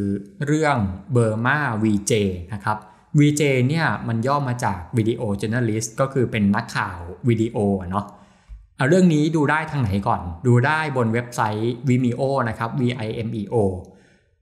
[0.47, 0.77] เรื่อง
[1.13, 2.13] Burma VJ
[2.55, 2.79] นะครับ
[3.19, 7.57] VJ เนี่ยมันย่อมาจากวิดีโอ journalist ก็คือเป็นนักข่าววิดีโอ
[7.91, 8.05] เนาะ
[8.77, 13.57] เอาเรื่องนี้ดูได้ทางไหนก่อน ดูได้บนเว็บไซต์ Vimeo นะครับ V I M E O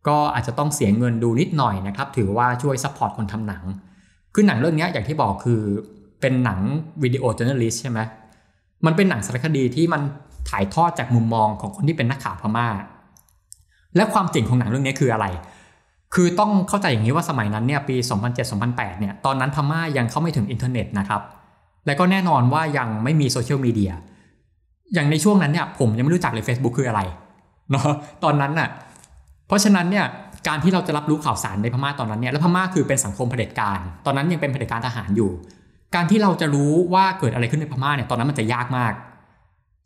[0.09, 3.65] ก็อาจจะต้องเสียเงินดูนิดหน่อยนะครับ ถือว่าช่วย support คนทำหนัง
[4.35, 5.61] คือหนังเรื่องนี้อย่างที่บอกคือ
[6.21, 6.61] เป็นหนัง
[7.03, 8.01] วิดีโอเจ o ร์นลิสใช่ไหม
[8.87, 10.03] มันเป็นหนังสารคดีที่มัน
[10.51, 12.69] ถ่ายทอดจากมุมมองของคนที่เป็นนักข่าวพม่า
[13.97, 15.27] และความเจ๋งของหนังเรื่องนี้คืออะไร
[16.15, 17.97] คือต้องเข้าใจอย่างนี้ว่าสมัยนั้นเนี่ยปี
[18.49, 21.23] 2007-2008 เนี่ยตอนนั้นพม่ายังเข้าไม่ถึงอินเทอร์เน็ตนะครับ
[21.87, 23.93] และก็แน่นอนว่ายังไม่มีโซเชียลมีเดีย
[24.95, 27.01] อย่างในช่วงนั้นเนี่ยผมยังไม่รู้จักเลย Facebook คืออะไร
[27.71, 27.91] เนาะ
[28.25, 28.69] ตอนนั้นน่ะ
[29.47, 30.05] เพราะฉะนั้นเนี่ย
[30.49, 35.31] การที่เราจะรับรู้ข่าวสารในพม่าตอนนั้นเนี่ยและพม่าคือเป็นสังคมเผด็จการ ตอนนั้นยังเป็นเผด็จการทหารอยู่
[35.95, 38.93] การที่เราจะรู้ว่าเกิดอะไรขึ้นในพม่าเนี่ยตอนนั้นมันจะยากมาก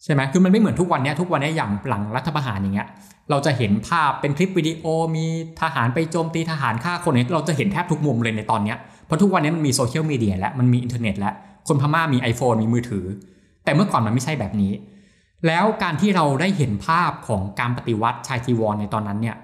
[0.04, 2.88] ใช่ไหมคือมันไม่เหมือนทุกวันนี้ทุกวันนี้อย่างหลังรัฐประหารอย่างเงี้ย
[3.30, 4.84] เราจะเห็นภาพเป็นคลิปวิดีโอ
[5.16, 5.26] มี
[5.60, 8.74] ทหารไปโจมตีทหารฆ่าคนเนี่ยเราจะเห็นแทบทุกมุมเลยในตอนนี้
[9.06, 11.34] เพราะทุกวันนี้มันมีโซเชียลมีเดียแล้วมันมีอินเทอร์เน็ตแล้ว
[11.68, 13.04] คนพม่ามี iPhone มีมือถือ
[13.64, 14.72] แต่เมื่อก่อนมันไม่ใช่แบบนี้
[15.46, 19.36] แล้วการที่เราได้เห็นภาพของการปฏิวัติชายจีวรในตอนนั้นเนี่ย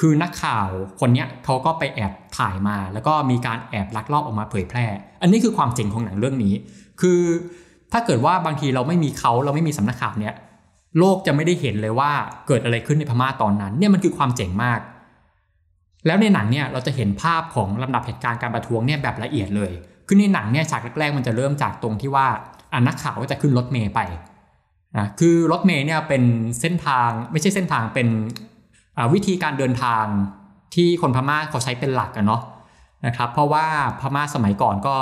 [0.00, 0.68] คือนักข่าว
[1.00, 4.86] คนนี้เขาก็ไปแอบถ่ายมา แล้วก็มีการแอบลักลอบออกมาเผยแพร่
[5.22, 6.54] อันนี้คือความเจ๋งของหนังเรื่องนี้
[7.00, 7.20] คือ
[7.92, 10.34] ถ้าเกิดว่าบางทีเราไม่มีเขาเราไม่มีสำนักข่าวเนี่ย
[10.98, 12.12] โลกจะไม่ได้เห็นเลยว่า
[12.46, 14.80] เกิดอะไรขึ้นในพม่าตอนนั้นเนี่ยมันคือความเจ๋งมาก
[16.06, 19.72] แล้วในหนังเนี่ยเราจะเห็นภาพของลำดับเหตุการณ์การประท้วงเนี่ยแบบละเอียดเลย
[20.06, 22.26] คือในหนังเนี่ยฉากแรกๆ มันจะเริ่มจากตรงที่ว่า
[22.72, 24.00] อนักข่าวก็จะขึ้นรถเมย์ไป
[24.96, 26.22] นะคือรถเมย์เนี่ยเป็น
[26.60, 28.08] เส้นทางไม่ใช่เส้นทางเป็น
[29.14, 30.04] วิธีการเดินทาง
[30.74, 32.42] ที่คนพม่าเขาใช้เป็นหลักกันเนาะ
[33.06, 33.66] นะครับเพราะว่า
[34.00, 34.94] พม่าสมัยก่อนก็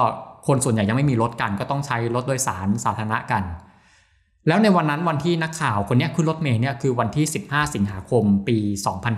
[0.47, 3.43] คนส่วนใหญ่ยังไม่มีรถกัน ก็ต้องใช้รถโดยสารสาธารณะกัน
[4.47, 8.57] แล้วในวันนั้นวันที่นักข่าวคนนี้ขึ้นรถเมย์เนี่ยคือวันที่ 15 สิงหาคมปี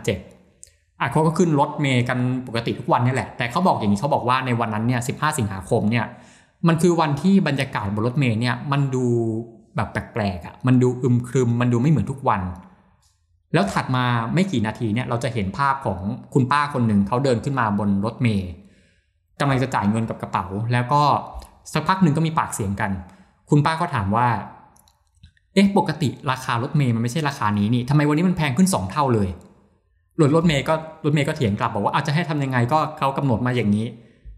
[0.01, 6.05] 2007อะเขาก็ขึ้นรถเมย์กันปกติทุกวันนี่แหละ แต่เขาบอกอย่างนี้เขาบอกว่าในวันนั้นเนี่ย 15 สิงหาคมเนี่ย
[6.69, 9.07] มันคือวันที่บรรยากาศบนรถเมย์เนี่ยมันดู
[9.77, 12.43] แบบแปลกๆอะมันดูอึมครึมมันดูไม่เหมือนทุกวัน
[13.53, 14.05] แล้วถัดมา
[14.35, 16.01] ไม่กี่นาทีเนี่ยเราจะเห็นภาพของ
[16.35, 18.51] คุณป้าคนหนึ่งเขาเดินขึ้นมาบนรถเมย์
[19.41, 21.03] กำลังจะจ่ายเงินกับกระเป๋า แล้วก็
[21.73, 22.91] สักพักหนึ่งก็มีปากเสียงกัน
[23.51, 24.27] คุณป้าก็ถามว่า
[25.55, 29.29] เอ๊ะปกติราคารถเมย์มันไม่ใช่ราคานี้นี่ทำไมวันนี้มันแพงขึ้นสองเท่าเลย
[30.17, 33.87] หลุดรถเมย์ก็รถเมย์ก็เถียงกลับบอกว่าอาจจะให้ทำยังไงก็เขากำหนดมาอย่างนี้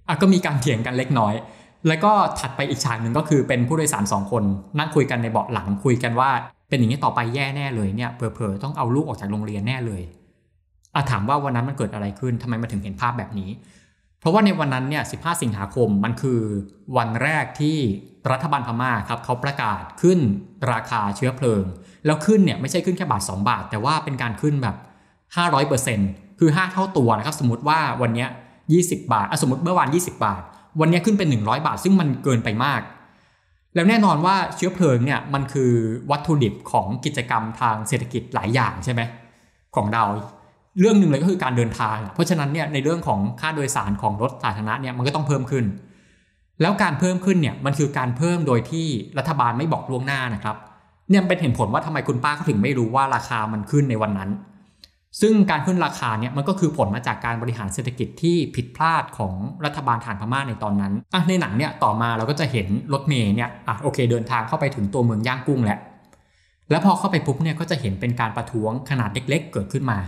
[0.09, 1.35] อะก็มีการเถียงกันเล็กน้อย
[1.89, 4.43] แล้วก็ถัดไปอีกฉากหนึ่งก็คือเป็นผู้โดยสารสองคน
[4.79, 6.31] นั่งคุยกันในเบาะหลังคุยกันว่า
[6.69, 10.03] เป็นอย่างนี้ต่อไปแย่แน่เลยเนี่ยเผลอๆต้องเอาลูกออกจากโรงเรียนแน่เลย
[10.95, 13.51] อะถามว่าวันนั้นมันเกิดอะไรขึ้นทำไมมาถึงเห็นภาพแบบนี้
[14.27, 16.41] ราะว่าในวันนั้นเนี่ย 15 สิงหาคมมันคือ
[16.97, 17.79] วันแรกที่
[18.31, 20.19] รัฐบาลพม่าครับเขาประกาศขึ้น
[20.73, 21.65] ราคาเชื้อเพลิง
[22.07, 24.77] แล้วขึ้นเนี่ยไม่ใช่ขึ้นแค่บาท 2 บาท แต่ว่าเป็นการขึ้นแบบ
[25.57, 28.27] 500%คือ 5 เท่าตัวนะครับ สมมติว่าวันนี้
[28.67, 30.43] 20 บาท สมมติเมื่อวาน 20 บาท
[30.81, 32.81] วันนี้ขึ้นเป็น 100 บาท ซึ่งมันเกินไปมาก
[33.75, 35.73] แล้วแน่นอนว่าเชื้อเพลิงเนี่ยมันคือ
[36.11, 39.03] วัตถุดิบของกิจกรรมทางเศรษฐกิจหลายอย่างใช่ไหม
[39.77, 40.05] ของเรา
[40.81, 45.65] เรื่องหนึ่งเลยก็คือการเดินทาง เพราะฉะนั้นเนี่ยในเรื่องของค่าโดยสารของรถสาธารณะเนี่ยมันก็ต้องเพิ่มขึ้น
[46.61, 48.87] แล้วการเพิ่มขึ้นเนี่ยมันคือการเพิ่มโดยที่
[49.19, 50.57] รัฐบาลไม่บอกล่วงหน้านะครับ
[51.11, 54.31] เนี่ยเป็นเหตุผลว่าทำไมคุณป้าเขาถึงไม่รู้ว่าราคามันขึ้นในวันนั้น
[55.21, 59.35] ซึ่งการขึ้นราคาเนี่ยมันก็คือผลมาจากการบริหารเศรษฐกิจที่ผิดพลาดของ
[59.65, 65.79] รัฐบาลฐานพม่าในตอนนั้นอะในหนังเนี่ยต่อมาเราก็จะเห็นรถเมย์เนี่ยอะโอเค เดินทางเข้าไปถึงตัวเมืองย่างกุ้งแหละ
[66.71, 69.99] แล้วพอเข้าไปปุ๊บเนี่ยก็จะเห็นเป็นการประท้วงขนาดเล็ก ๆ เกิดขึ้นมา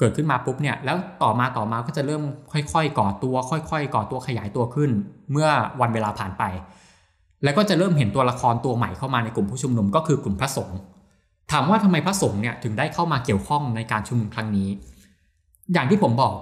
[0.00, 4.90] เกิดขึ้นมาปุ๊บเนี่ยแล้วต่อมาต่อมาก็จะเริ่มค่อยๆ ก่อตัว ค่อยๆ ก่อตัวขยายตัวขึ้น
[5.32, 5.48] เมื่อ
[5.80, 6.44] วันเวลาผ่านไป
[7.44, 10.78] แล้วก็จะเริ่มเห็นตัวละครตัวใหม่เข้ามาในกลุ่มผู้ชุมนุมก็คือกลุ่มพระสงฆ์
[11.52, 14.68] ถามว่าทำไมพระสงฆ์เนี่ยถึงได้เข้ามาเกี่ยวข้องในการชุมนุมครั้งนี้
[15.72, 16.34] อย่างที่ผมบอก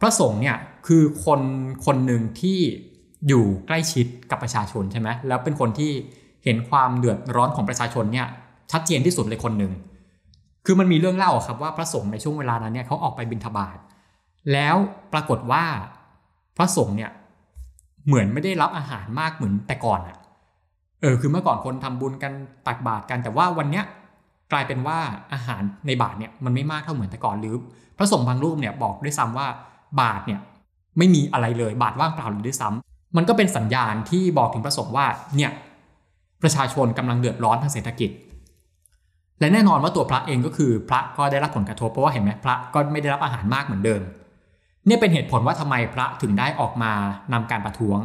[0.00, 1.40] พระสงฆ์เนี่ยคือคน
[1.86, 2.58] คนหนึ่งที่
[3.28, 5.92] อยู่ใกล้ชิดกับประชาชนใช่ไหมแล้วเป็นคนที่
[6.44, 8.26] เห็นความเดือดร้อนของประชาชนเนี่ย
[8.72, 9.72] ชัดเจนที่สุดเลยคนหนึ่ง
[10.66, 13.78] คือมันมีเรื่องเล่าครับว่าพระสงฆ์ในช่วงเวลานั้นเนี่ยเขาออกไปบิณฑบาต
[14.52, 14.76] แล้ว
[15.12, 15.64] ปรากฏว่า
[16.56, 17.10] พระสงฆ์เนี่ย
[18.06, 20.16] เหมือนไม่ได้รับอาหารมากเหมือนแต่ก่อนอะ
[21.00, 22.32] เออคือเมื่อก่อนคนทำบุญกัน
[22.66, 23.84] ตักบาตรกันแต่ว่าวันเนี้ย
[24.52, 24.98] กลายเป็นว่า
[25.32, 27.54] อาหารในบาตรเนี่ยมันไม่มากเท่าเหมือนแต่ก่อนหรือ
[27.98, 29.46] พระสงฆ์บางรูปเนี่ยบอกด้วยซ้ำว่า
[30.00, 30.40] บาตรเนี่ย
[30.98, 35.50] ไม่มีอะไรเลยบาตรว่างเปล่าเลยด้วยซ้ำมันก็เป็นสัญญาณที่บอกถึงพระสงฆ์ว่าเนี่ย
[36.42, 38.10] ประชาชนกำลังเดือดร้อนทางเศรษฐกิจ
[39.40, 44.02] และแน่นอนว่าตัวพระเองก็คือพระก็ได้รับผลกระทบเพราะว่าเห็นไหมพระก็ไม่ได้รับอาหารมากเหมือนเดิม
[44.86, 46.92] เนี่ยเป็นเหตุผลว่าทำไมพระถึงได้ออกมา
[47.32, 47.98] นำการประท้วง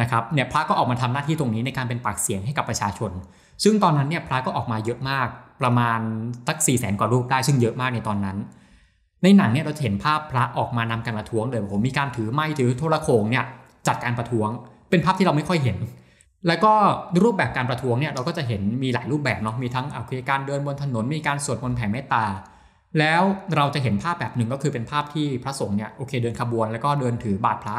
[0.00, 3.10] นะครับเนี่ยพระก็ออกมาทำหน้าที่ตรงนี้ในการเป็นปากเสียงให้กับประชาชน
[3.64, 5.28] ซึ่งตอนนั้นเนี่ยพระก็ออกมาเยอะมาก
[5.62, 6.00] ประมาณ
[6.48, 8.36] สักสี่แสนกว่ารูปได้ซึ่งเยอะมากในตอนนั้น
[9.22, 13.44] ในหนังเนี่ยเราเห็นภาพพระออกมานำการประท้วงเลยผมมีการถือไม้ถือโทรโขงเนี่ย
[13.88, 14.48] จัดการประท้วง
[14.90, 15.76] เป็นภาพที่เราไม่ค่อยเห็น
[16.46, 16.72] แล้วก็
[17.22, 22.24] รูปแบบการประท้วงเนี่ยเราก็จะเห็นมีหลายรูปแบบเนาะมีทั้งเอาคือการเดินบนถนนมีการสวดมนต์แผ่เมตตา
[22.98, 23.22] แล้ว
[23.56, 27.76] เราจะเห็นภาพแบบหนึ่งก็คือเป็นภาพที่พระสงฆ์เนี่ยโอเคเดินขบวนแล้วก็เดินถือบาตรพระ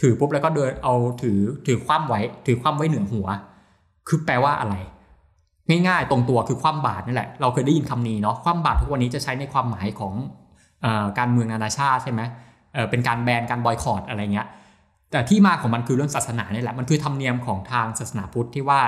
[0.00, 3.26] ถือปุ๊บแล้วก็เดินเอาถือถือคว่ำไว้ ถือคว่ำไว้เหนือหัว
[4.08, 4.74] คือแปลว่าอะไร
[5.68, 10.14] ง่ายๆ ตรงตัวคือคว่ำบาตรนี่แหละเราเคยได้ยินคำนี้เนาะคว่ำบาตรทุกวันนี้จะใช้ในความหมายของ
[10.84, 10.86] อ
[11.18, 12.20] การเมืองนานาชาติใช่ไหม
[12.72, 14.46] เเป็นการแบนการบอยคอรดอะไรเงี้ย
[15.12, 18.80] แต่ที่มาของมันคือเรื่องศาสนาเนี่ยแหละมันคือธรรมเนียมของทางศาสนาพุทธที่ว่า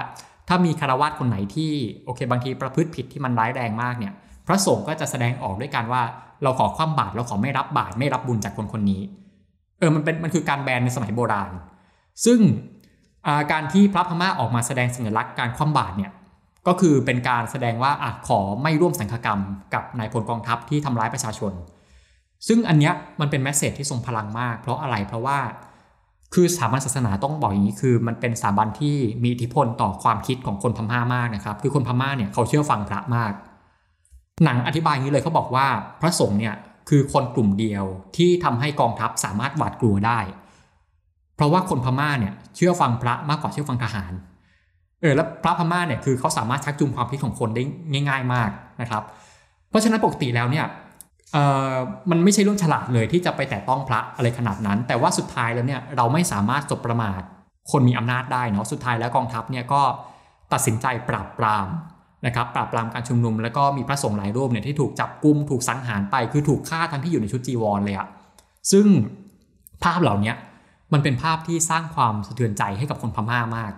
[0.48, 1.72] ถ้ามีคารวะคนไหนที่
[2.04, 4.12] โอเค บางทีประพฤติผิดที่มันร้ายแรงมากเนี่ย
[4.46, 6.02] พระสงฆ์ก็จะแสดงออกด้วยการว่า
[6.42, 9.02] เราขอความบาตรเราขอไม่รับบาตรไม่รับบุญจากคนคนนี้
[9.78, 11.50] เออมันเป็นมันคือการแบนในสมัยโบราณ
[12.24, 12.38] ซึ่ง
[13.52, 16.12] การที่พระพม่าออกมาแสดงสัญลักษณ์การคว่ำบาตรเนี่ย
[16.66, 19.40] ก็คือเป็นการแสดงว่าอะขอไม่ร่วมสังฆกรรม
[19.74, 21.52] กับนายพลกองทัพที่ทำร้ายประชาชน
[22.48, 25.38] ซึ่งอันเนี้ยมันเป็นแมสเซจที่ทรงพลังมาก เพราะอะไรเพราะว่า
[26.34, 33.32] คือสถาบันศาสนาต้องบอกอย่างนี้คือ มันเป็นสถาบันที่มีอิทธิพลต่อความคิดของคนพม่ามากนะครับ คือคนพม่าเนี่ยเขาเชื่อฟังพระมาก
[34.44, 35.66] หนังอธิบายอย่างนี้เลยเขาบอกว่า
[36.00, 36.54] พระสงฆ์เนี่ย
[36.88, 37.84] คือคนกลุ่มเดียว
[38.16, 40.18] ที่ทำให้กองทัพสามารถหวาดกลัวได้
[41.36, 44.12] เพราะว่าคนพม่าเนี่ยเชื่อฟังพระมากกว่าเชื่อฟังทหาร
[45.00, 47.62] เออแล้วพระพม่าเนี่ยคือเขาสามารถชักจูงความคิดของคนได้
[48.08, 49.02] ง่าย ๆ มากนะครับ
[49.70, 50.66] เพราะฉะนั้นปกติแล้วเนี่ย
[52.10, 57.20] มันไม่ใช่เรื่องฉลาดเลยที่จะไปแตะต้องพระอะไรขนาดนั้น แต่ว่าสุดท้ายแล้วเนี่ยเราไม่สามารถจบประมาท
[57.70, 59.82] คนมีอำนาจได้เนาะสุดท้ายแล้วกองทัพเนี่ยก็
[60.52, 61.68] ตัดสินใจปราบปราม
[62.26, 68.08] นะครับปราบปรามการชุมนุม แล้วก็มีพระสงฆ์หลายรูปเนี่ยที่ถูกจับกุมถูกสังหารไปคือถูกฆ่าทั้งที่อยู่ในชุดจีวรเลยอะ
[68.72, 68.86] ซึ่ง
[69.84, 70.32] ภาพเหล่านี้
[70.92, 73.72] มันเป็นภาพที่สร้างความสะเทือนใจให้กับคนพม่ามาก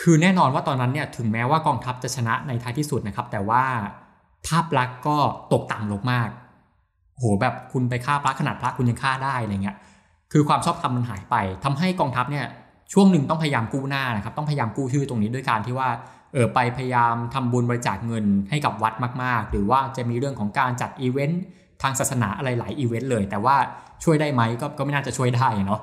[0.00, 3.64] คือแน่นอนว่าตอนนั้นเนี่ยถึงแม้ว่ากองทัพจะชนะในท้ายที่สุดนะครับ แต่ว่า
[4.46, 5.16] ภาพลักษณ์ก็
[5.52, 6.28] ตกต่ำลงมาก
[7.18, 9.76] โหแบบคุณไปฆ่าพระขนาดพระคุณยังฆ่าได้อะไรเงี้ย
[10.32, 12.46] คือความชอบธรรมมันหายไปทำให้กองทัพเนี่ย
[12.92, 15.88] ช่วงหนึ่งต้องพยายามกู้หน้านะครับต้องพยายามกู้ชื่อตรงนี้ด้วยการที่ว่า
[16.32, 21.42] เออไปพยายามทำบุญบริจาคเงินให้กับวัดมากๆ หรือว่าจะมีเรื่องของการจัดอีเวนต์
[21.82, 23.56] ทางศาสนาอะไรหลายอีเวนต์เลย แต่ว่า
[24.04, 25.80] ช่วยได้ไหมก็ก็ไม่น่าจะช่วยได้เนาะ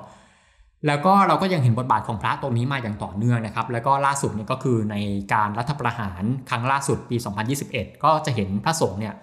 [0.86, 4.96] แล้วก็เราก็ยังเห็นบทบาทของพระตรงนี้มาอย่างต่อเนื่องนะครับ แล้วก็ล่าสุดเนี่ยก็คือใน
[5.34, 7.16] การรัฐประหารครั้งล่าสุดปี
[7.60, 9.14] 2021 ก็จะเห็นพระสงฆ์เนี่ย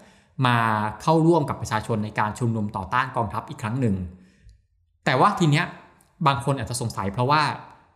[0.48, 0.58] มา
[1.02, 3.96] เข้าร่วมกับประชาชนในการชุมนุมต่อต้านกองทัพอีกครั้งหนึ่ง
[5.06, 5.66] แต่ว่าทีเนี้ย
[6.28, 7.42] บางคนอาจจะสงสัยเพราะว่า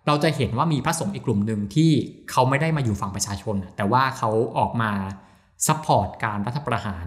[0.07, 1.91] เราจะเห็นว่ามีพระสงฆ์อีกกลุ่มหนึ่งที่
[2.31, 4.91] เขาไม่ได้มาอยู่ฝั่งประชาชน แต่ว่าเขาออกมา
[5.67, 7.05] support การรัฐประหาร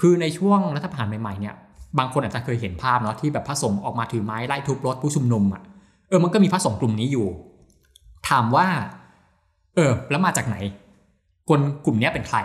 [0.00, 1.54] คือในช่วงรัฐประหารใหม่ๆเนี่ย
[1.98, 5.62] บางคนอาจจะเคยเห็นภาพเนาะที่แบบพระสงฆ์ออกมาถือไม้ไล่ทุบรถผู้ชุมนุมอะ่ะ
[6.08, 7.26] เออมันก็มีพระสงฆ์กลุ่มนี้อยู่
[8.28, 8.66] ถามว่า
[9.74, 10.56] เออแล้วมาจากไหน
[11.48, 12.38] คนกลุ่มนี้เป็นใคร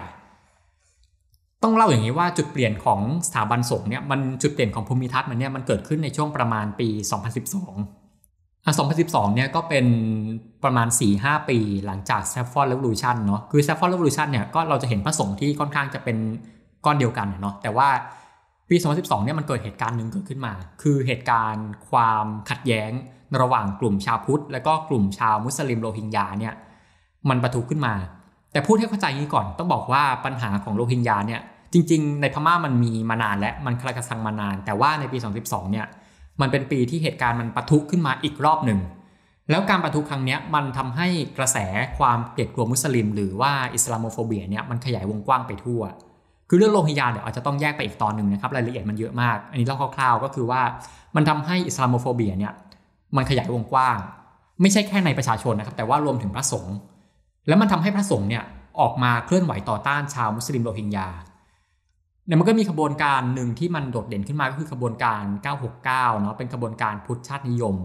[1.63, 9.85] ต้องเล่าอย่างนี้ว่าจุดเปลี่ยนของสถาบันสงฆ์เนี่ยมันจุดเปลี่ยนของภูมิทัศน์มันเนี่ยมันเกิดขึ้นในช่วงประมาณปี 2012อะ2012 เนี่ยก็เป็น
[10.63, 16.17] ประมาณ 4-5 ปีหลังจาก Saffron Revolution เนาะคือ Saffron Revolution เนี่ยก็เราจะเห็นพระสงฆ์ที่ค่อนข้างจะเป็น
[16.85, 17.89] ก้อนเดียวกันเนาะแต่ว่า
[18.69, 22.91] ปี 2012 เนี่ยมันเกิดเหตุการณ์หนึ่งเกิดขึ้นมา คือเหตุการณ์ความขัดแย้ง
[23.41, 26.53] ระหว่างกลุ่มชาวพุทธ และก็กลุ่มชาวมุสลิมโรฮิงญาเนี่ย
[27.29, 27.93] มันประทุขึ้นมา
[28.57, 31.41] แต่พูดให้เข้าใจนี้ก่อนต้องบอกว่าปัญหาของโรฮิงญาเนี่ย
[31.73, 35.85] จริง ๆ ในพม่ามันมีมานานและมันคาราคาซังมานาน แต่ว่าในปี 2012 เนี่ย
[36.41, 38.79] มันเป็นปีที่เหตุการณ์มันปะทุขึ้นมาอีกรอบหนึ่ง
[39.49, 41.57] แล้วการปะทุครั้งนี้มันทำให้กระแส
[41.97, 45.81] ความเกลียดกลัวมุสลิม หรือว่า Islamophobia เนี่ยมันขยายวงกว้างไปทั่ว
[46.49, 50.61] คือเรื่องโรฮิงญาเดี๋ยวอาจจะต้องแยกไปอีกตอนหนึ่งนะครับรายละเอียดมันเยอะมาก อันนี้เล่าคร่าวๆก็คือว่า
[51.15, 52.53] มันทำให้ Islamophobia เนี่ย
[53.15, 53.97] มันขยายวงกว้าง
[54.61, 56.75] ไม่ใช่แค่ในประชาชนนะครับแต่ว่ารวมถึงพระสงฆ์
[57.47, 58.43] แล้วมันทำให้พระสงฆ์เนี่ย
[58.79, 61.07] ออกมาเคลื่อนไหวต่อต้านชาวมุสลิมโรฮิงญา
[62.25, 65.23] เนี่ยมันก็มีขบวนการหนึ่งที่มันโดดเด่นขึ้นมาก็คือขบวนการ
[65.73, 65.85] 969
[66.21, 67.75] เนาะเป็นขบวนการพุทธชาตินิยม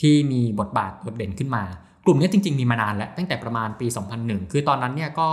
[0.00, 1.64] ที่มีบทบาทโดดเด่นขึ้นมา
[2.04, 3.86] กลุ่มนี้จริง ๆ มีมานานแล้วตั้งแต่ประมาณปี
[4.20, 5.28] 2001 คือตอนนั้นเนี่ยก็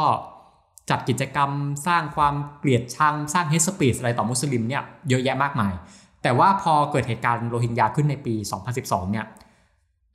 [0.90, 1.50] จัดกิจกรรม
[1.88, 5.74] สร้างความเกลียดชังสร้าง hate speech อะไรต่อมุสลิมเนี่ยเยอะแยะมากมาย
[6.24, 8.34] แต่ว่าพอเกิดเหตุการณ์โรฮิงญาขึ้นในปี
[8.74, 9.26] 2012 เนี่ย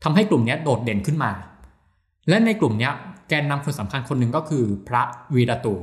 [0.05, 1.33] ทำให้กลุ่มนี้โดดเด่นขึ้นมา
[2.29, 2.91] และในกลุ่มนี้
[3.33, 5.03] กนนำคนสำคัญคนหนึ่งก็คือพระ
[5.35, 5.75] วีรตู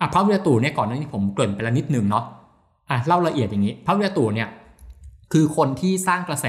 [0.00, 2.24] อะพระวิรตูเนี่ยก่อนหน้านี้ผมเกริ่นไปแล้วนิดนึงเนาะ
[2.90, 4.48] อะเล่าละเอียดอย่างนี้ พระวิรตูเนี่ย
[5.32, 6.46] คือคนที่สร้างกระแส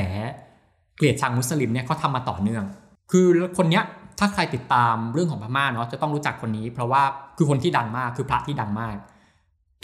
[0.98, 2.64] เกลียดชังมุสลิมเนี่ยเขาทำมาต่อเนื่อง
[3.12, 3.26] คือ
[3.58, 3.84] คนเนี้ย
[4.20, 7.04] ถ้าใครติดตามเรื่องของพม่าเนาะจะต้องรู้จักคนนี้ เพราะว่า
[7.38, 8.96] คือคนที่ดังมากคือพระที่ดังมาก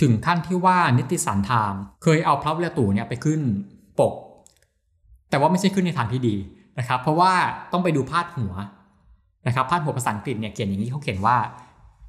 [0.01, 3.41] ถึงขั้นที่ว่านิติสารไทม์เคยเอาพระวิรตูเนี่ยไปขึ้น
[3.99, 4.13] ปก
[5.29, 6.35] แต่ว่าไม่ใช่ขึ้นในทางที่ดี
[6.79, 7.31] นะครับ เพราะว่า
[7.71, 8.53] ต้องไปดูพาดหัว
[9.47, 11.37] นะครับพาดหัวภาษาอังกฤษเนี่ยเขียนอย่างนี้เขาเขียนว่า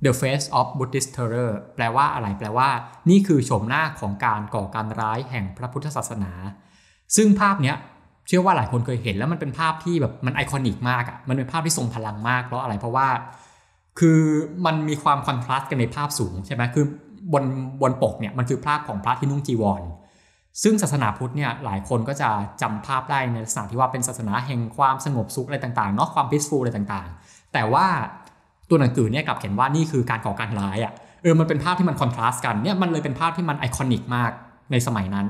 [0.05, 2.69] The Face of Buddhist Terror แปลว่าอะไรแปลว่า
[3.11, 6.33] นี่คือโฉมหน้าของการก่อการร้ายแห่งพระพุทธศาสนา
[7.17, 7.77] ซึ่งภาพเนี้ย
[8.27, 13.09] เชื่อว่าหลายคนเคยเห็นแล้วมันเป็นภาพที่แบบมันไอคอนิกมากอะ่ะมันเป็นภาพที่ทรงพลังมากเพราะอะไรเพราะว่า
[13.99, 14.21] คือ
[14.67, 16.85] มันมีความคอนทราสต์กันในภาพสูงใช่ไหมคือ
[17.33, 17.45] บน
[17.83, 19.83] บนปกเนี่ยมันคือภาพของพระที่นุ่งจีวร
[20.63, 22.31] ซึ่งศาสนาพุทธเนี่ยหลายคนก็จะ
[22.63, 27.87] จำภาพได้ในลักษณะที่ว่าเป็นศาสนาแห่งความสงบสุขอะไรต่างๆเนาะความพิสฟูอะไรต่างๆ แต่ว่า
[28.69, 34.31] ตัวหนังสือเนี่ยกลับเขียนว่านี่คือการก่อการร้ายอะ่ะเออมันเป็นภาพที่มันคอนทราสต์กันเนี่ยมันเลยเป็นภาพที่มันไอคอนิกมาก
[34.71, 35.27] ในสมัยนั้น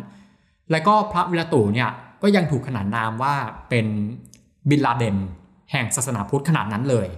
[0.71, 1.91] และก็พระวิรตุเนี่ย
[2.23, 3.35] ก็ยังถูกขนานนามว่า
[3.69, 3.87] เป็น
[4.71, 5.17] บินลาเดน
[5.73, 7.09] แห่งศาสนาพุทธขนาดนั้นเลย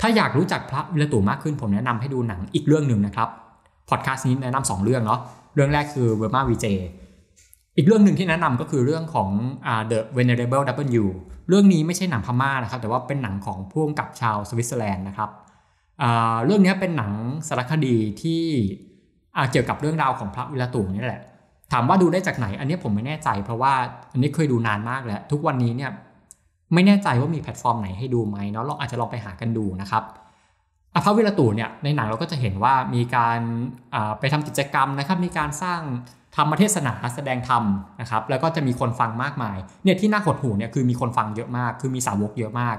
[0.00, 3.28] ถ้าอยากรู้จักพระวิระธูมากขึ้นผมแนะนำให้ดูหนังอีกเรื่องหนึ่งนะครับ
[3.88, 5.20] พอดแคสต์นี้แนะนำสองเรื่องเนาะ
[5.54, 6.66] เรื่องแรกคือ Burma VJ
[7.78, 9.30] อีกเรื่องหนึ่งที่แนะนำก็คือเรื่องของ
[9.72, 10.64] uh, The Venerable
[11.00, 11.04] W
[11.48, 15.30] เรื่องนี้ไม่ใช่หนังพม่านะครับ แต่ว่าเป็นหนังของผู้กำกับชาวสวิตเซอร์แลนด์นะครับ
[16.44, 17.12] เรื่องนี้เป็นหนัง
[17.48, 18.42] สารคดีที่
[19.50, 21.22] เกี่ยวกับเรื่องราวของพระวิระธูนี่แหละ
[21.72, 23.72] ถามว่าดูได้จากไหน อันนี้ผมไม่แน่ใจ เพราะว่า
[24.12, 25.90] อันนี้เคยดูนานมากแล้ว ทุกวันนี้เนี่ย
[26.74, 30.04] ไม่แน่ใจว่ามีแพลตฟอร์มไหนให้ดูไหมเนาะเราอาจจะลองไปหากันดูนะครับ
[30.94, 33.40] อภาวิรตูเนี่ยในหนังเราก็จะเห็นว่ามีการ
[34.20, 35.80] ไปทำกิจกรรมนะครับ มีการสร้าง
[36.36, 37.62] ธรรมเทศนาแสดงธรรม
[38.00, 42.76] นะครับแล้วก็จะมีคนฟังมากมายเนี่ยที่น่าหดหูเนี่ยคือมีคนฟังเยอะมาก คือมีสาวกเยอะมาก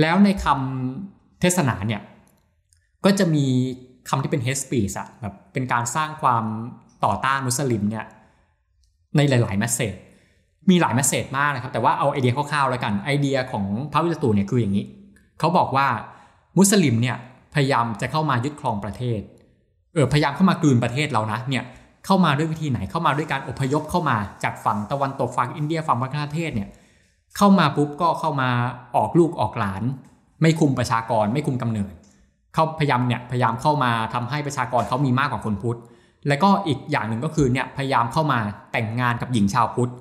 [0.00, 2.00] แล้วในคำเทศนาเนี่ย
[3.04, 3.46] ก็จะมี
[4.08, 6.44] คำที่เป็น hate speech อะแบบเป็นการสร้างความ
[7.04, 8.04] ต่อต้านมุสลิมเนี่ย
[9.16, 9.94] ในหลายๆแมสเซจ
[10.70, 14.84] มีหลาย message มากนะครับ แต่ว่าเอาไอเดียคร่าวๆแล้วกันไอเดียของพระวิระธูเนี่ยคืออย่างนี้
[15.38, 15.86] เขาบอกว่า
[16.58, 17.16] มุสลิมเนี่ย
[17.54, 19.20] พยายามจะเข้ามายึดครองประเทศ
[19.94, 21.64] เออพยายามเข้ามากลืนประเทศเรานะเนี่ย
[22.06, 26.68] เข้ามาด้วยวิธีไหนเข้ามาด้วยการอพยพเข้ามาจากฝั่งตะวันตกฝั่งอินเดียฝั่งบังกลาเทศเนี่ย
[27.36, 28.48] เข้ามาปุ๊บก็เข้ามา
[28.96, 29.82] ออกลูกออกหลาน
[30.42, 31.92] ไม่คุมประชากรไม่คุมกำเนิด
[32.54, 35.78] เขาพยายามเนี่ยพยายามเข้ามาทำให้ประชากรเขามีมากกว่าคนพุทธ
[36.28, 38.38] และก็อีกอย่างหนึ่งก็คือเนี่ยพยายามเข้ามา
[38.72, 39.92] แต่งงานกับหญิงชาวพุทธ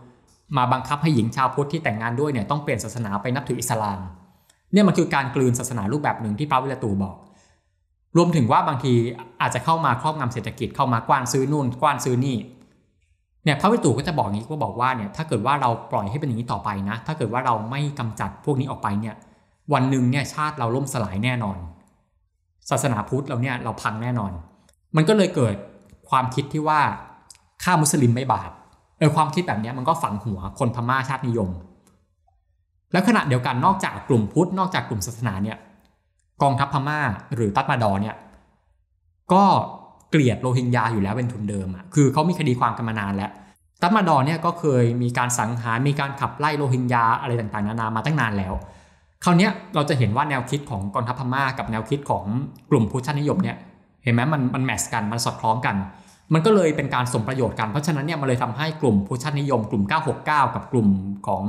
[0.57, 3.99] มาบังคับให้หญิงชาวพุทธที่แต่งงานด้วยเนี่ยต้องเปลี่ยนศาสนาไปนับถืออิสลาม
[4.73, 7.15] เนี่ยมันคือการกลืนศาสนารูปแบบหนึ่งที่พระวิลตูบอก
[8.17, 8.93] รวมถึงว่าบางที
[9.41, 12.37] อาจจะเข้ามาครอบงำเศรษฐกิจเข้ามากว้านซื้อนู่นกว้านซื้อนี่
[13.43, 19.15] เนี่ยพระวิตูก็จะบอกงี้ก็บอกว่าเนี่ยถ้าเกิดว่าเราปล่อยให้เป็นอย่างนี้ต่อไปนะ ถ้าเกิดว่าเราไม่กำจัดพวกนี้ออกไปเนี่ย
[19.73, 21.57] วันหนึ่งเนี่ยชาติเราล่มสลายแน่นอน
[22.69, 24.31] ศาสนาพุทธเราเนี่ยเราพังแน่นอน
[24.95, 25.55] มันก็เลยเกิด
[26.09, 26.79] ความคิดที่ว่า
[27.63, 28.51] ฆ่ามุสลิมไม่บาป
[28.97, 31.49] เออความคิดแบบนี้มันก็ฝังหัวคนพม่าชาตินิยม
[32.91, 35.57] แล้วขณะเดียวกันนอกจากกลุ่มพุทธนอกจากกลุ่มศาสนาเนี่ย
[36.41, 36.99] กองทัพพม่า
[37.35, 38.15] หรือตัดมาดอเนี่ย
[39.33, 39.43] ก็
[40.09, 43.31] เกลียดโรฮิงญาอยู่แล้วเป็นทุนเดิมอะคือเขามีคดีความกันมานานแล้ว
[43.81, 48.53] ตัดมาดอเนี่ยก็เคยมีการสังหารมีการขับไล่โรฮิงญาอะไรต่างๆนานามาตั้งนานแล้ว
[49.23, 52.25] คราวนี้เราจะเห็นว่าแนวคิดของกองทัพพม่ากับแนวคิดของ
[52.69, 53.57] กลุ่มพุทธชาตินิยมเนี่ย
[54.03, 55.75] เห็นไหมมันมันแมทช์กันมันสอดคล้องกัน
[56.33, 60.87] มันก็เลยเป็นการสมประโยชน์กันเพราะฉะนั้นเนี่ยมันเลยทำให้กลุ่มผู้ชาตินิยม กลุ่ม 969 กับกลุ่ม
[61.27, 61.43] ของ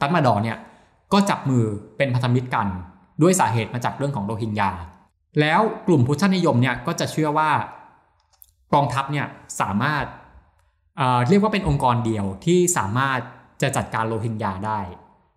[0.00, 0.58] ตัตมาดอเนี่ย
[1.12, 1.64] ก็จับมือ
[1.96, 2.66] เป็นพันธมิตรกัน
[3.22, 4.70] ด้วยสาเหตุมาจากเรื่องของโรฮิงญา
[5.40, 7.50] แล้วกลุ่มผู้ชาตินิยมเนี่ยก็จะเชื่อว่า
[8.74, 9.26] กองทัพเนี่ย
[9.60, 10.04] สามารถ
[10.96, 13.18] เเรียกว่าเป็นองค์กรเดียวที่สามารถ
[13.62, 14.80] จะจัดการโรฮิงญาได้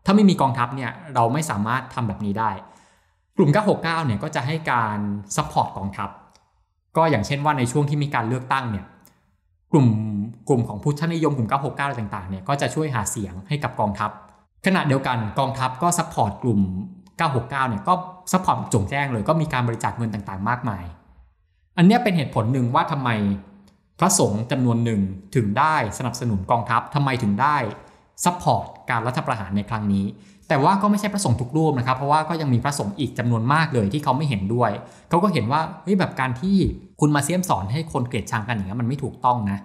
[0.06, 2.52] ถ้าไม่มีกองทัพเนี่ยเราไม่สามารถทำแบบนี้ได้
[3.38, 4.98] กลุ่ม 969 เนี่ยก็จะให้การ
[5.36, 6.10] support กองทัพ
[6.98, 8.86] ก็อย่างเช่นว่าในช่วงที่มีการเลือกตั้งเนี่ย
[9.72, 9.88] กลุ่ม
[10.48, 14.12] กลุ่มของพุทธชาตินิยมกลุ่ม 969อะไรต่างๆเนี่ยก็จะช่วยหาเสียงให้กับกองทัพ
[14.65, 16.60] ขณะเดียวกันกองทัพก็ support กลุ่ม
[17.21, 17.93] 969เนี่ยก็
[18.32, 20.84] support โจ่งแจ้งเลยก็มีการบริจาคเงินต่างๆ มากมาย
[21.77, 23.10] อันนี้เป็นเหตุผลหนึ่งว่าทำไม
[23.99, 25.01] พระสงฆ์จำนวนหนึ่ง
[25.36, 27.57] ถึงได้สนับสนุนกองทัพทำไมถึงได้
[28.25, 30.05] support การรัฐประหารในครั้งนี้
[30.47, 34.71] แต่ว่าก็ไม่ใช่พระสงฆ์ทุกรูปนะครับ เพราะว่าก็ยังมีพระสงฆ์อีกจำนวนมากเลยที่เขาไม่เห็นด้วย
[35.10, 36.57] เขาก็เห็นว่าเฮ้ยแบบการที่
[36.99, 39.57] คุณมาเสี้ยมสอนให้คนเกลียดชังกันอย่างนี้มันไม่ถูกต้องนะ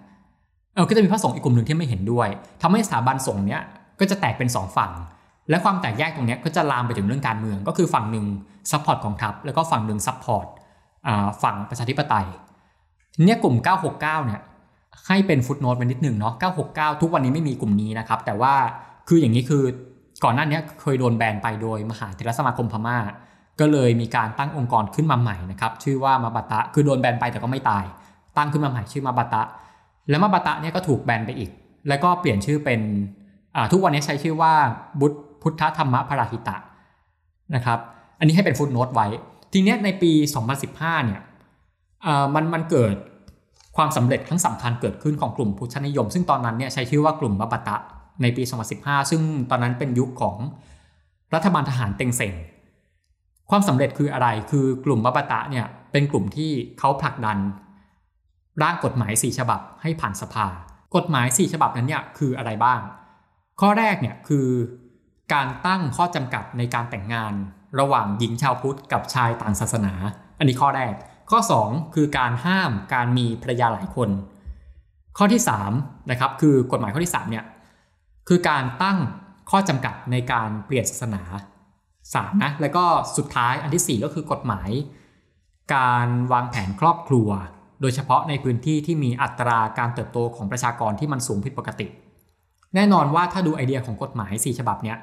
[0.74, 2.28] เออก็จะมีพระสงฆ์อีกกลุ่มหนึ่งที่ไม่เห็นด้วย
[2.62, 3.62] ทำให้สถาบันสงฆ์เนี้ย
[4.00, 4.92] ก็จะแตกเป็น 2 ฝั่ง
[5.50, 8.26] และความแตกแยกตรงนี้ก็จะลามไปถึงเรื่องการเมือง ก็คือฝั่งหนึ่ง
[8.70, 10.46] support กองทัพ แล้วก็ฝั่งหนึ่ง support
[11.42, 12.26] ฝั่งประชาธิปไตย
[13.14, 14.40] ทีนี้กลุ่ม 969 เนี่ย
[15.08, 16.34] ให้เป็นฟุตโนตไปนิดหนึ่งเนาะ
[16.66, 18.54] 969 ทุกวันนี้ไม่มีกลุ่มนี้นะครับ แต่ว่า
[19.08, 19.62] คืออย่างนี้คือ
[20.24, 22.98] ก่อนหน้านี้เคยโดนแบนไปโดยมหาเทรสมาคมพม่า
[23.60, 27.84] ก็เลยมีการตั้งองค์กรขึ้นมาใหม่นะครับ ชื่อว่ามาบาตะ คือโดนแบนไปแต่ก็ไม่ตาย
[28.36, 29.42] ตั้งขึ้นมาใหม่ชื่อมาบาตะ
[30.08, 31.50] แล้วมาบาตะเนี่ยก็ถูกแบนไปอีก
[31.88, 32.80] แล้วก็เปลี่ยนชื่อเป็น
[33.72, 34.52] ทุกวันนี้ใช้ชื่อว่า
[35.00, 35.12] บุต
[35.46, 36.56] พุทธธรรมพราหิตะ
[37.54, 37.78] นะครับ
[38.18, 39.06] อันนี้ให้เป็นฟุตโนตไว้
[39.52, 40.12] ทีเนี้ยในปี
[40.58, 41.20] 2015เนี่ย
[42.34, 42.94] มันมันเกิด
[43.76, 47.76] ความสำเร็จทั้งสำคัญเกิดขึ้นของกลุ่มพุทธนิยม ซึ่งตอนนั้นเนี่ยใช้ชื่อว่ากลุ่มมาบาตะ
[48.22, 48.42] ในปี
[48.76, 50.36] 2015 ซึ่งตอนนั้นเป็นยุคของ
[51.34, 52.32] รัฐบาลทหารเต็งเซ็ง
[53.50, 57.38] ความสำเร็จคืออะไร คือกลุ่มบัปตะเนี่ยเป็นกลุ่มที่เขาผลักดัน
[58.62, 60.46] ร่างกฎหมาย 4 ฉบับให้ผ่านสภา
[60.96, 62.80] กฎหมาย 4 ฉบับนั้นเนี่ยคืออะไรบ้าง
[63.60, 64.46] ข้อแรกเนี่ยคือ
[65.34, 67.32] การตั้งข้อจำกัดในการแต่งงาน
[67.80, 69.92] ระหว่างหญิงชาวพุทธกับชายต่างศาสนา
[70.38, 70.94] อันนี้ข้อแรก
[71.30, 74.08] ข้อ 2 คือการห้ามการมีภรรยาหลายคน
[75.18, 75.42] ข้อที่
[75.76, 77.44] 3นะครับคือกฎหมายข้อที่3เนี่ย
[78.28, 78.98] คือการตั้ง
[79.50, 81.22] ข้อจำกัดในการเปลี่ยนศาสนา
[82.14, 82.84] สามนะแล้วก็
[83.16, 84.70] สุดท้ายอันที่ 4 ก็คือกฎหมาย
[85.74, 87.28] การวางแผนครอบครัว
[87.80, 91.86] โดยเฉพาะในพื้นที่ที่มีอัตราการเติบโตของประชากรที่มันสูงผิดปกติ
[92.74, 94.96] แน่นอนว่าถ้าดูไอเดียของกฎหมาย 4 ฉบับเนี้ย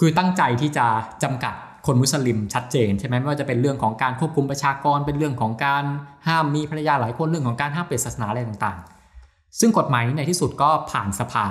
[0.00, 0.86] คือตั้งใจที่จะ
[1.22, 1.54] จำกัด
[1.86, 5.84] คนมุสลิมชัดเจนใช่ไหมไม่ว่าจะเป็นเรื่องของการควบคุมประชากรเป็นเรื่องของการ
[6.28, 11.46] ห้ามมีภรรยาหลายคนเรื่องของการห้ามเปลี่ยนศาสนาอะไรต่างๆ ซึ่งกฎหมายในที่สุดก็ผ่านสภา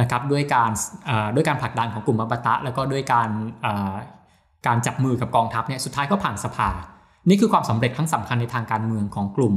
[0.00, 0.70] นะครับด้วยการ
[1.34, 3.28] ด้วยการผลักดันของกลุ่มบัปตะ แล้วก็ด้วยการ
[4.66, 6.68] การจับมือกับกองทัพเนี่ยสุดท้ายก็ผ่านสภา
[7.28, 9.54] นี่คือความสำเร็จครั้งสำคัญในทางการเมืองของกลุ่ม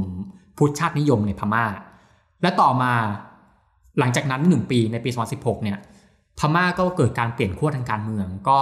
[0.56, 1.64] พุทธชาตินิยมในพม่า
[2.42, 2.92] และต่อมา
[3.98, 5.78] หลังจากนั้นหนึ่งปีในปี 2016 เนี่ย
[6.38, 8.58] พม่าก็เกิดการเปลี่ยนขั้วทางการเมือง ก็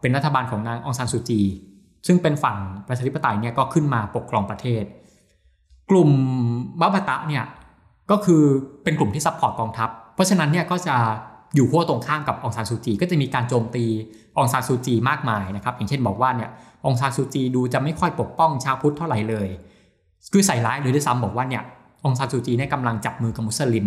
[0.00, 1.40] เป็นรัฐบาลของนางอองซานซูจี
[2.06, 2.56] ซึ่งเป็นฝั่ง
[2.88, 4.84] ประชาธิปไตยเนี่ยก็ขึ้นมาปกครองประเทศ
[5.90, 6.10] กลุ่ม
[6.80, 7.44] มะบะธะเนี่ย
[8.10, 8.42] ก็คือ
[8.84, 10.96] เป็นกลุ่มที่ support กองทัพ เพราะฉะนั้นเนี่ยก็จะ
[11.54, 13.84] อยู่ขั้วตรงข้ามกับอองซานซูจีก็จะมีการโจมตีอ
[14.38, 16.50] องซานซูจีมากมายนะครับ อย่างเช่นบอกว่าเนี่ย
[16.86, 19.48] องซานซูจีดูจะไม่ค่อยปกป้องชาวพุทธเท่าไหร่เลย
[20.32, 21.62] คือใส่ร้ายหรือด้วยซ้ำบอกว่าเนี่ย
[22.04, 23.86] องซานซูจีเนี่ยกำลังจับมือกับมุสลิม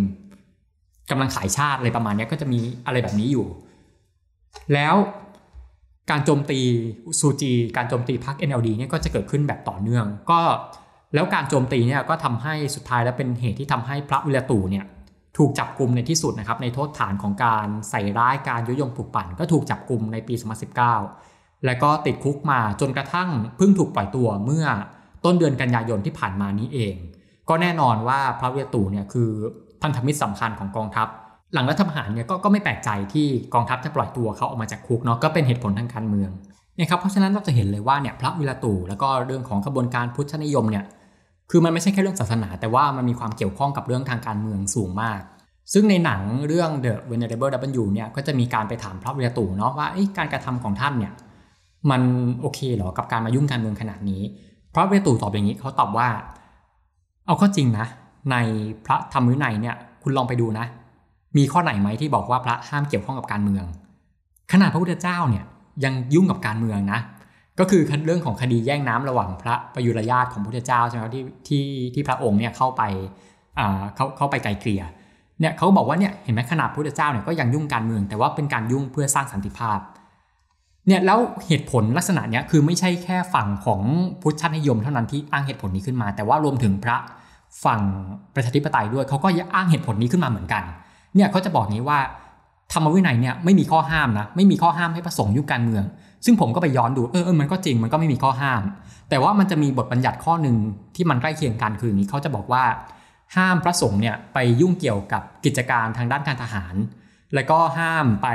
[1.10, 3.46] กำลังขายชาติอะไรประมาณนี้ก็จะมีอะไรแบบนี้อยู่
[4.74, 4.96] แล้ว
[6.10, 6.60] การโจมตี
[7.20, 10.42] ซูจี การโจมตีพรรค NLD เนี่ยก็จะเกิดขึ้นแบบต่อเนื่อง ก็
[11.14, 14.86] แล้วการโจมตีเนี่ยก็ทำให้สุดท้ายแล้วเป็นเหตุที่ทำให้พระวิลตูเนี่ย
[15.38, 20.34] ถูกจับกลุ่มในที่สุดนะครับในโทษฐานของการใส่ร้ายการยุยงปลุกปั่น ก็ถูกจับกลุ่มในปี
[21.00, 24.66] 2019 แล้วก็ติดคุกมาจนกระทั่งเพิ่งถูกปล่อยตัวเมื่อ
[25.26, 26.96] ต้นเดือนกันยายนที่ผ่านมานี้เอง
[27.50, 29.32] ก็แน่นอนว่าพระวิลตูเนี่ยคือ
[29.84, 31.08] พันธมิตรสำคัญของกองทัพ
[31.54, 36.32] หลังรัฐประหารเนี่ยกก็ไม่แปลกใจที่กองทัพจะปล่อยตัวเขาออกมาจากคุกเนาะก็เป็นเหตุผลทางการเมือง
[36.76, 40.86] เนี่ยครับเพราะฉะนั้นเราจะเห็นเลยว่าเนี่ยพระวิลาตูแล้วก็เรื่องของกระบวนการพุทธนิยมเนี่ย
[41.52, 45.22] คือมันไม่ใช่แค่เรื่องศาสนา แต่ว่ามันมีความเกี่ยวข้องกับเรื่องทางการเมืองสูงมาก
[45.74, 51.14] ซึ่งในหนังเรื่อง The Venerable W เนี่ยก็จะมีการไปถามพระวิลาตูเนาะว่าการกระทำของท่านเนี่ย
[51.92, 52.02] มัน
[52.42, 54.22] โอเคเหรอกับการมายุ่งการเมืองขนาดนี้
[54.74, 56.08] พระวิลาตูตอบอย่างนี้เขาตอบว่า
[57.26, 57.88] เอาข้อจริงนะ
[58.32, 58.36] ใน
[58.86, 60.66] พระธรรมวินัยเนี่ยคุณลองไปดูนะ
[61.38, 63.66] มีข้อไหนไหมที่บอกว่าพระห้ามเกี่ยวข้องกับการเมือง
[64.52, 65.44] ขนาดพระพุทธเจ้าเนี่ย
[65.84, 67.00] ยังยุ่งกับการเมืองนะ
[67.60, 72.82] ก็คือเรื่องของคดีแย่งน้ำระหว่างพระประยุรญาติของพระพุทธเจ้าใช่ไหมที่ที่ที่พระองค์เนี่ยเข้าไป
[73.96, 74.84] เขาเข้าไปไกลเกลี่ย
[75.40, 79.80] เนี่ยเขาบอกว่าเนี่ยเห็นไหมขนาดพระพุทธเจ้าเนี่ยก็ยังยุ่งการเมือง แต่ว่าเป็นการยุ่งเพื่อสร้างสันติภาพ
[80.88, 83.82] เนี่ยแล้วเหตุผลลักษณะเนี้ยคือไม่ใช่แค่ฝั่งของ
[84.22, 86.98] พุทธนิยมเท่านั้นที่อ้างเหตุผลนี้ขึ้นมา แต่ว่ารวมถึงพระ
[87.66, 87.82] ฝั่ง
[88.36, 90.64] ประชาธิปไตยด้วยเขาก็อ้างเหตุผลนี้ขึ้นมาเหมือนกัน
[91.16, 92.00] เนี่ยเขาจะบอกนี้ว่า
[92.74, 95.84] ธรรมวินัยเนี่ยไม่มีข้อห้ามนะไม่มีข้อห้ามให้ประสงค์ยุคการเมือง
[96.26, 98.62] ซึ่งผมก็ไปย้อนดูเออเออมันก็จริงมันก็ไม่มีข้อห้าม
[99.10, 100.56] แต่ว่ามันจะมีบทบัญญัติข้อหนึ่ง
[100.96, 102.64] ที่มันใกล้เคียงกันคืออย่างนี้เขาจะบอกว่า
[103.36, 106.76] ห้ามพระสงฆ์เนี่ยไปยุ่งเกี่ยวกับกิจการทางด้านการทหาร
[107.34, 108.28] และก็ห้ามไป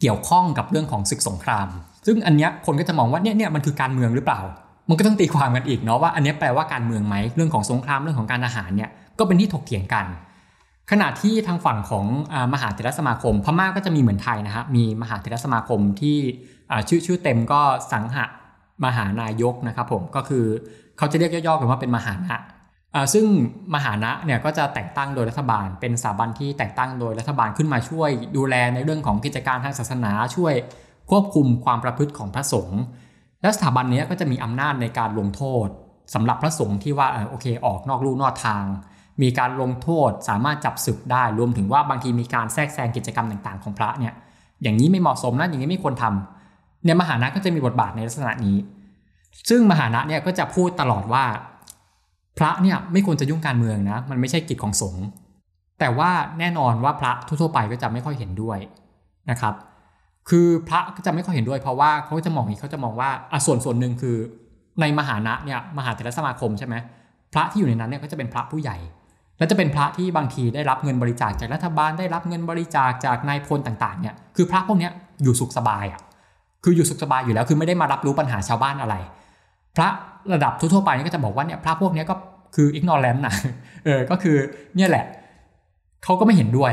[0.00, 1.68] เกี่ยวข้องกับเรื่องของศึกสงคราม
[2.06, 4.40] ซึ่งอันเนี้ยคนก็จะมองว่าเนี่ยเนี่ยมันคือการเมืองหรือเปล่า
[4.88, 10.06] มันก็ต้องตีความกันอีกเนาะว่าอันนี้แปลว่าการเมืองไหมเรื่องของสงครามเรื่องของการทหารเนี่ยก็เป็นที่ถกเถียงกัน
[10.90, 12.06] ขณะที่ทางฝั่งของ
[12.52, 16.18] มหาเถรสมาคม พม่าก็จะมีเหมือนไทยนะฮะมีมหาเถรสมาคมที่
[16.88, 17.60] ชื่อชื่อเต็มก็
[17.92, 18.24] สังหะ
[18.84, 20.44] มหานายกนะครับผมก็คือ
[20.98, 22.38] เขาจะเรียกย่อๆกันว่าเป็นมหานะ
[23.12, 23.26] ซึ่ง
[23.74, 30.54] มหานะเนี่ยก็จะแต่งตั้งโดยรัฐบาล เป็นสถาบันที่แต่งตั้งโดยรัฐบาลขึ้นมาช่วยดูแลในเรื่องของกิจการทางศาสนาช่วย
[31.10, 32.80] ควบคุมความประพฤติของพระสงฆ์
[33.42, 35.66] และสถาบันนี้ก็จะมีอำนาจในการลงโทษ
[36.14, 38.64] สำหรับพระสงฆ์ที่ว่าโอเค ออกนอกลู่นอกทาง
[39.22, 44.14] มีการลงโทษสามารถจับศึกได้ รวมถึงว่าบางทีมีการแทรกแซงกิจกรรมต่างๆ ของพระเนี่ย
[44.62, 48.56] อย่างนี้ไม่เหมาะสมนะอย่างนี้ไม่ควรทำเนี่ยมหานะก็จะมีบทบาทในลักษณะนี้
[49.48, 51.24] ซึ่งมหานะเนี่ยก็จะพูดตลอดว่า
[52.38, 55.04] พระเนี่ยไม่ควรจะยุ่งการเมืองนะ มันไม่ใช่กิจของสงฆ์
[55.80, 58.58] แต่ว่าแน่นอนว่าพระทั่วๆไปก็จะไม่ค่อยเห็นด้วย
[59.30, 59.54] นะครับ
[60.28, 64.16] คือพระก็จะไม่ค่อยเห็นด้วยเพราะว่าเขาจะมองอย่างนี้เขาจะมองว่าอะส่วนส่วนหนึ่งคือ
[64.80, 66.74] ในมหานะเนี่ยมหาเถรสมาคมใช่ไหม
[67.32, 68.76] พระที่อยู่ในนั้นเนี่ยก็จะเป็นพระผู้ใหญ่
[69.38, 74.88] และจะเป็นพระที่บางทีได้รับเงินบริจาคจากรัฐบาลได้รับเงินบริจาคจากนายพลต่างๆเนี่ยคือพระพวกนี้
[75.22, 76.00] อยู่สุขสบายอะ
[76.64, 78.94] คืออยู่สุขสบายอยู่แล้วคือไม่ได้มารับรู้ปัญหาชาวบ้านอะไร
[79.76, 79.88] พระ
[80.32, 82.14] ระดับทั่วๆไปนี่ก็จะบอกว่าเนี่ยพระพวกนี้ก็
[82.54, 83.34] คือ ignorant นะ
[83.84, 84.36] เออก็คือ
[84.76, 85.04] เนี่ยแหละ
[86.04, 86.72] เขาก็ไม่เห็นด้วย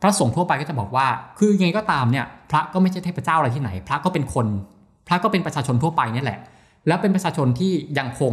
[0.00, 1.06] พระสงฆ์ทั่วไปก็จะบอกว่า
[1.38, 4.46] คือยังไงก็ตามเนี่ยพระก็ไม่ใช่เทพเจ้าอะไรที่ไหน พระก็เป็นคน
[5.06, 6.40] พระก็เป็นประชาชนทั่วไปนี่แหละ
[6.86, 8.32] แล้วเป็นประชาชนที่ยังคง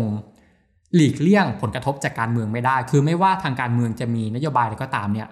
[0.96, 5.28] หลีกเลี่ยงผลกระทบจากการเมืองไม่ได้ คือไม่ว่าทางการเมืองจะมีนโยบายอะไรก็ตามเนี่ย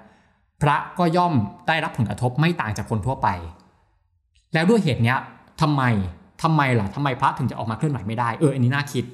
[0.61, 1.33] พระก็ย่อม
[1.67, 3.27] ได้รับผลกระทบไม่ต่างจากคนทั่วไป
[4.53, 5.15] แล้วด้วยเหตุนี้
[5.61, 5.83] ทำไม
[6.43, 9.05] ทำไมล่ะทำไมพระถึงจะออกมาเคลื่อนไหวไม่ได้ เออ อันนี้น่าคิด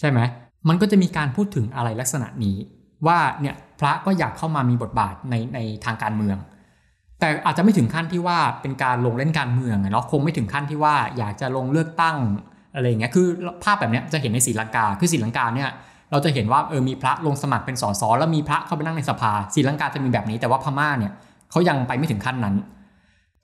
[0.00, 0.20] ใช่ไหม
[0.68, 2.56] มันก็จะมีการพูดถึงอะไรลักษณะนี้
[3.06, 6.36] ว่าเนี่ย พระก็อยากเข้ามามีบทบาทในในทางการเมือง
[7.20, 12.16] แต่อาจจะไม่ถึงขั้นที่ว่าเป็นการลงเล่นการเมืองเนาะคงไม่ถึงขั้นที่ว่าอยากจะลงเลือกตั้ง
[12.74, 13.26] อะไรอย่างเงี้ยคือ
[13.64, 15.70] ภาพแบบเนี้ยจะเห็นในศรีลังกาคือศรีลังกาเนี่ย
[16.10, 21.12] เราจะเห็นว่าเออมีพระลงสมัครเป็นสสแล้วมีพระเข้าไปนั่งในสภาศรีลังกาจะมีแบบนี้แต่ว่าพม่าเนี่ย
[21.50, 22.54] เขายังไปไม่ถึงขั้นนั้น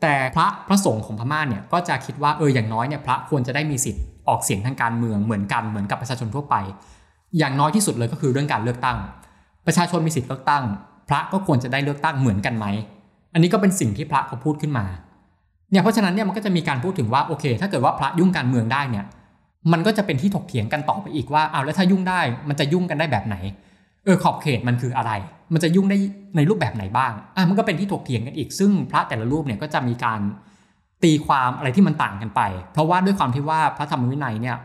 [0.03, 6.57] แต่พระพระสงฆ์ของพม่าเนี่ยก็จะคิดว่าเอออย่างน้อยเนี่ยพระควรจะได้มีสิทธิ์ออกเสียงทางการเมืองเหมือนกันเหมือนกับประชาชนทั่วไป
[7.39, 8.99] อย่างน้อยที่สุดเลยก็คือเรื่องการเลือกตั้ง
[9.69, 10.65] ประชาชนมีสิทธิ์เลือกตั้ง
[11.09, 12.67] พระก็ควรจะได้เลือกตั้งเหมือนกันไหม
[13.33, 14.87] อันนี้ก็เป็นสิ่งที่พระเขาพูดขึ้นมา
[15.71, 19.05] เนี่ยเพราะฉะนั้นเนี่ยมันก็จะมีการพูดถึงว่าโอเค ถ้าเกิดว่าพระยุ่งการเมืองได้เนี่ย
[19.73, 23.37] มันก็จะเป็นที่ถกเถียงกันต่อไปอีกว่าเอาแล้วถ้ายุ่งได้มันจะยุ่งกันได้แบบไหน
[24.05, 25.13] เออขอบเขตมันคืออะไร
[25.53, 25.99] มันจะยุ่งได้
[26.37, 30.21] ในรูปแบบไหนบ้าง อะมันก็เป็นที่ถกเถียงกันอีก ซึ่งพระแต่ละรูปเนี่ยก็จะมีการ
[31.03, 32.41] ตีความอะไรที่มันต่างกันไป
[32.73, 34.57] เพราะว่าด้วยความที่ว่าพระธรรมวินัยเนี่ย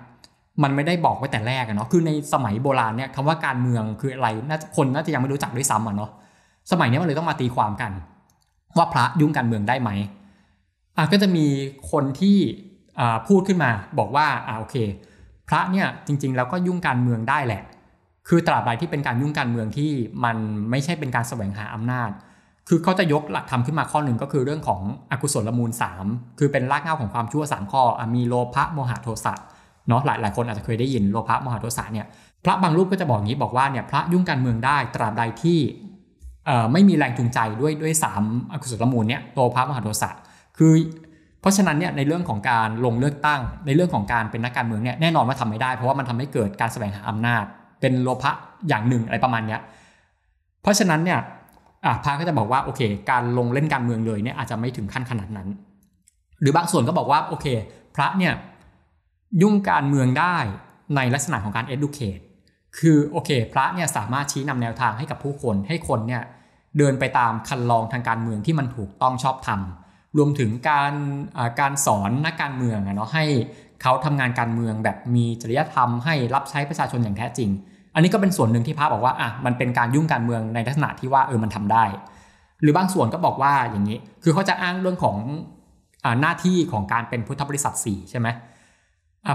[0.64, 6.12] มันไม่ได้บอกไว้แต่แรกอะเนาะคือในสมัยโบราณเนี่ยคำว่าการเมืองคืออะไรน่าจะคนน่าจะยังไม่รู้จักด้วยซ้ำอะเนาะ
[6.72, 7.92] สมัยนี้มันเลยต้องมาตีความกัน
[8.78, 9.90] ว่าพระยุ่งการเมืองได้ไหม
[10.98, 11.46] อะก็จะมี
[11.92, 12.38] คนที่
[13.28, 14.76] พูดขึ้นมาบอกว่าอ่าโอเค
[15.48, 17.64] พระเนี่ยจริง ๆ แล้วก็ยุ่งการเมืองได้แหละ
[18.28, 19.92] คือตราบใดที่เป็นการยุ่งการเมืองที่
[20.24, 20.38] มัน
[20.70, 22.10] ไม่ใช่เป็นการแสวงหาอำนาจ
[22.70, 24.82] คือเขาจะยกหลักธรรมขึ้นมาข้อหนึ่งก็คือเรื่องของ
[25.12, 25.72] อกุศลมูล
[26.06, 27.84] 3 คือเป็นรากเหง้าของความชั่ว3ข้อ
[28.16, 29.34] มีโลภะโมหะโทสะ
[29.88, 32.06] เนาะหลายหลายคนอาจจะเคยได้ยินโลภะมหะโทสะเนี่ย
[32.44, 35.60] พระบางรูปก็จะบอกงี้บอกว่าเนี่ยพระยุ่งการเมืองได้ตราบใดที่
[36.74, 40.10] ไม่มีแรงจูงใจด้วยด้วยสามอกุศลมูลเนี่ยโลภะมหะโทสะ
[40.58, 40.74] คือ
[41.42, 47.46] เพราะฉะนั้นเนี่ยในเรื่องของการลงเลือกตั้ง ในเรื่องของการเป็นนักการเมืองเนี่ยแน่นอนว่าทำไม่ได้ เพราะว่ามันทำให้เกิดการแสวงหาอำนาจ
[47.82, 48.32] เป็นโลภะ
[48.68, 49.62] อย่างหนึ่งอะไรประมาณเนี้ย
[50.62, 51.20] เพราะฉะนั้นเนี่ย
[51.86, 52.82] อะก็จะบอกว่าโอเค
[53.12, 55.48] การลงเล่นการเมืองเลยเนี่ยอาจจะไม่ถึงขั้นขนาดนั้น
[56.42, 57.46] หรือบางส่วนก็บอกว่าโอเค
[57.96, 58.34] พระเนี่ย
[59.42, 60.38] ยุ่งการเมืองได้
[60.96, 62.24] ในลักษณะของการ educate
[62.80, 66.24] คือโอเค พระเนี่ยสามารถชี้นำแนวทางให้กับผู้คนให้คนเนี่ย
[66.78, 69.60] เดินไปตามคันลองทางการเมืองที่มันถูกต้องชอบธรรม
[70.18, 70.94] รวมถึงการ
[71.60, 73.26] การสอนนักการเมืองเนาะให้
[73.82, 77.50] เขาทำงานการเมืองแบบมีจริยธรรมให้รับใช้ประชาชนอย่างแท้จริง
[77.96, 81.86] อันนี้ก็เป็นส่วนหนึ่งที่พระบอกว่าอะมันเป็นการยุ่งการเมืองในลักษณะที่ว่าเออมันทำได้
[82.62, 85.18] หรือบางส่วนก็บอกว่าอย่างนี้ คือเขาจะอ้างเรื่องของ
[86.06, 88.28] อหน้าที่ของการเป็นพุทธบริษัท4ใช่ไหม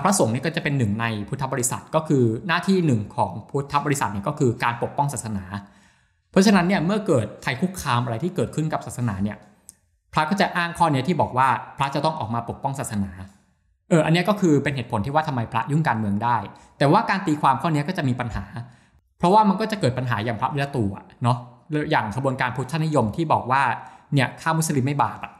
[0.04, 5.44] พระสงฆ์นี่ก็จะเป็นหนึ่งในพุทธบริษัทก็คือหน้าที่หนึ่งของพุทธบริษัทเนี่ยก็คือการปกป้องศาสนา
[6.30, 9.36] เพราะฉะนั้นเนี่ยเมื่อเกิดภัยคุกคามอะไรที่เกิดขึ้นกับศาสนาเนี่ย
[10.12, 13.10] พระก็จะอ้างข้อนี้ที่บอกว่าพระจะต้องออกมาปกป้องศาสนา
[13.88, 16.36] เอออันนี้ก็คือเป็นเหตุผลที่ว่าทำไมพระยุ่งการเมืองได้
[16.78, 18.44] แต่ว่าการตีความข้อนี้ก็จะมีปัญหา
[19.18, 21.38] เพราะว่ามันก็จะเกิดปัญหาอย่างพระวิรตูอะเนาะ
[21.90, 23.62] อย่างขบวนการพุทธนิยมที่บอกว่า
[24.14, 25.32] เนี่ยฆ่ามุสลิมไม่บาปอะ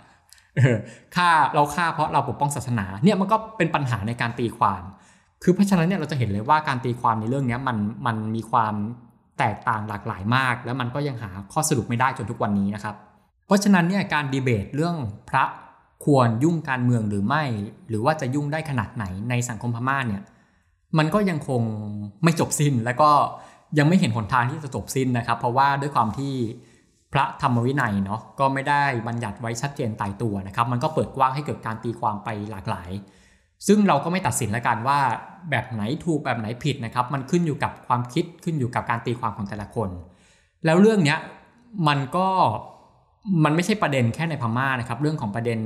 [1.17, 4.83] ฆ่าเราฆ่าเพราะเราปกป้องศาสนาเนี่ยมันก็เป็นปัญหาในการตีความ
[5.43, 8.75] คือเพราะฉะนั้นเนี่ยเราจะเห็นเลยว่าการตีความในเรื่องนี้มันมันมีความ
[9.39, 12.95] แตกต่างหลากหลายมาก แล้วมันก็ยังหาข้อสรุปไม่ได้จนทุกวันนี้นะครับ
[13.47, 14.97] เพราะฉะนั้นเนี่ยการดีเบตเรื่อง
[15.31, 15.45] พระ
[16.05, 17.45] ควรยุ่งการเมืองหรือไม่
[17.89, 20.23] หรือว่าจะยุ่งได้ขนาดไหนในสังคมพม่าเนี่ย
[20.99, 21.63] มันก็ยังคง
[22.25, 23.11] ไม่จบสิ้นและก็
[23.79, 26.35] ยังไม่เห็นหนทางที่จะจบสิ้นนะครับ เพราะว่าด้วยความที่
[27.13, 32.91] พระธรรมวินัยเนาะก็ไม่ได้บัญญัติไว้ชัดเจนตายตัวนะครับ มันก็เปิดกว้างให้เกิดการตีความไปหลากหลาย
[33.67, 34.99] ซึ่งเราก็ไม่ตัดสินแล้วกันว่า
[35.51, 39.91] แบบไหนถูกแบบไหนผิดนะครับ มันขึ้นอยู่กับความคิดขึ้นอยู่กับการตีความของแต่ละคน
[40.65, 41.19] แล้วเรื่องเนี้ย
[41.89, 42.29] มันก็
[43.45, 45.59] มันไม่ใช่ประเด็นแค่ในพม่านะครับ เรื่องของประเด็น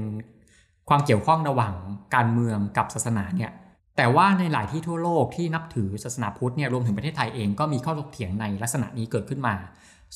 [0.89, 1.75] ความเกี่ยวข้องระหว่าง
[2.15, 3.53] การเมืองกับศาสนาเนี่ย
[3.97, 9.55] แต่ว่าในหลายที่ทั่วโลกที่นับถือศาสนาพุทธเนี่ยรวมถึงประเทศไทยเองก็มีข้อถกเถียงในลักษณะนี้เกิดขึ้นมา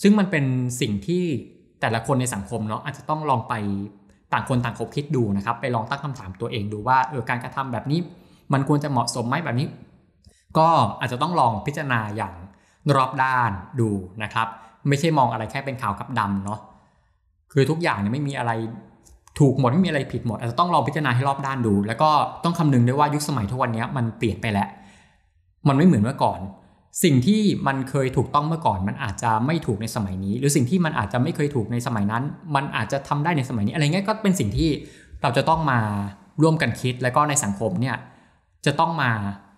[0.03, 0.45] ซึ่งมันเป็น
[0.81, 1.23] สิ่งที่
[1.81, 3.55] แต่ละคนในสังคมเนาะอาจจะต้องลองไป
[4.33, 8.01] ต่างคนต่างคบคิดดูนะครับ ไปลองตั้งคำถามตัวเองดูว่าเออการกระทำแบบนี้
[8.53, 9.69] มันควรจะเหมาะสมไหมแบบนี้
[10.59, 10.69] ก็
[11.01, 12.35] อาจจะต้องลองพิจารณาอย่าง
[12.97, 13.89] รอบด้านดู
[14.23, 14.49] นะครับ
[14.89, 16.61] ไม่ใช่มองอะไรแค่เป็นขาวกับดำเนาะ
[17.53, 18.53] คือทุกอย่างเนี่ยไม่มีอะไร
[19.39, 22.11] ถูกหมดไม่มีอะไรผิดหมดอาจจะต้องลองพิจารณาให้รอบด้านดู แล้วก็
[22.45, 24.69] ต้องคำนึงด้วยว่ายุคสมัยทุกวันนี้มันเปลี่ยนไปแล้ว
[25.69, 26.41] มันไม่เหมือนเมื่อก่อน
[27.05, 32.23] สิ่งที่มันเคยถูกต้องเมื่อก่อน มันอาจจะไม่ถูกในสมัยนี้ หรือสิ่งที่มันอาจจะไม่เคยถูกในสมัยนั้น
[32.55, 34.71] มันอาจจะทำได้ในสมัยนี้ อะไรเงี้ยก็เป็นสิ่งที่
[35.23, 35.81] เราจะต้องมา
[36.43, 37.97] ร่วมกันคิด แล้วก็ในสังคมเนี่ย
[38.67, 39.11] จะต้องมา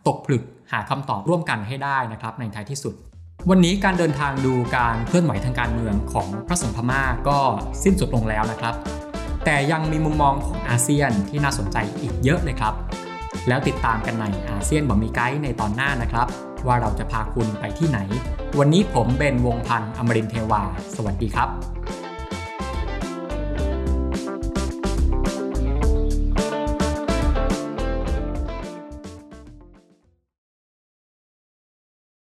[0.08, 2.94] ตกผลึกหาคำตอบร่วมกันให้ได้นะครับ ในท้ายที่สุด
[3.50, 7.38] วันนี้การเดินทางดูการเคลื่อนไหวทางการเมืองของพระสงฆ์พม่าก็
[7.84, 8.74] สิ้นสุดลงแล้วนะครับ
[9.50, 12.74] แต่ยังมีมุมมองของอาเซียนที่น่าสนใจอีกเยอะเลยครับ
[13.48, 16.26] แล้วติดตามกันในอาเซียนบอกมีไกด์ในตอนหน้านะครับ
[16.66, 17.98] ว่าเราจะพาคุณไปที่ไหน
[18.58, 20.62] วันนี้ผมเบนวงพันธ์อมรินเทวา
[20.96, 21.48] สวัสดีครับ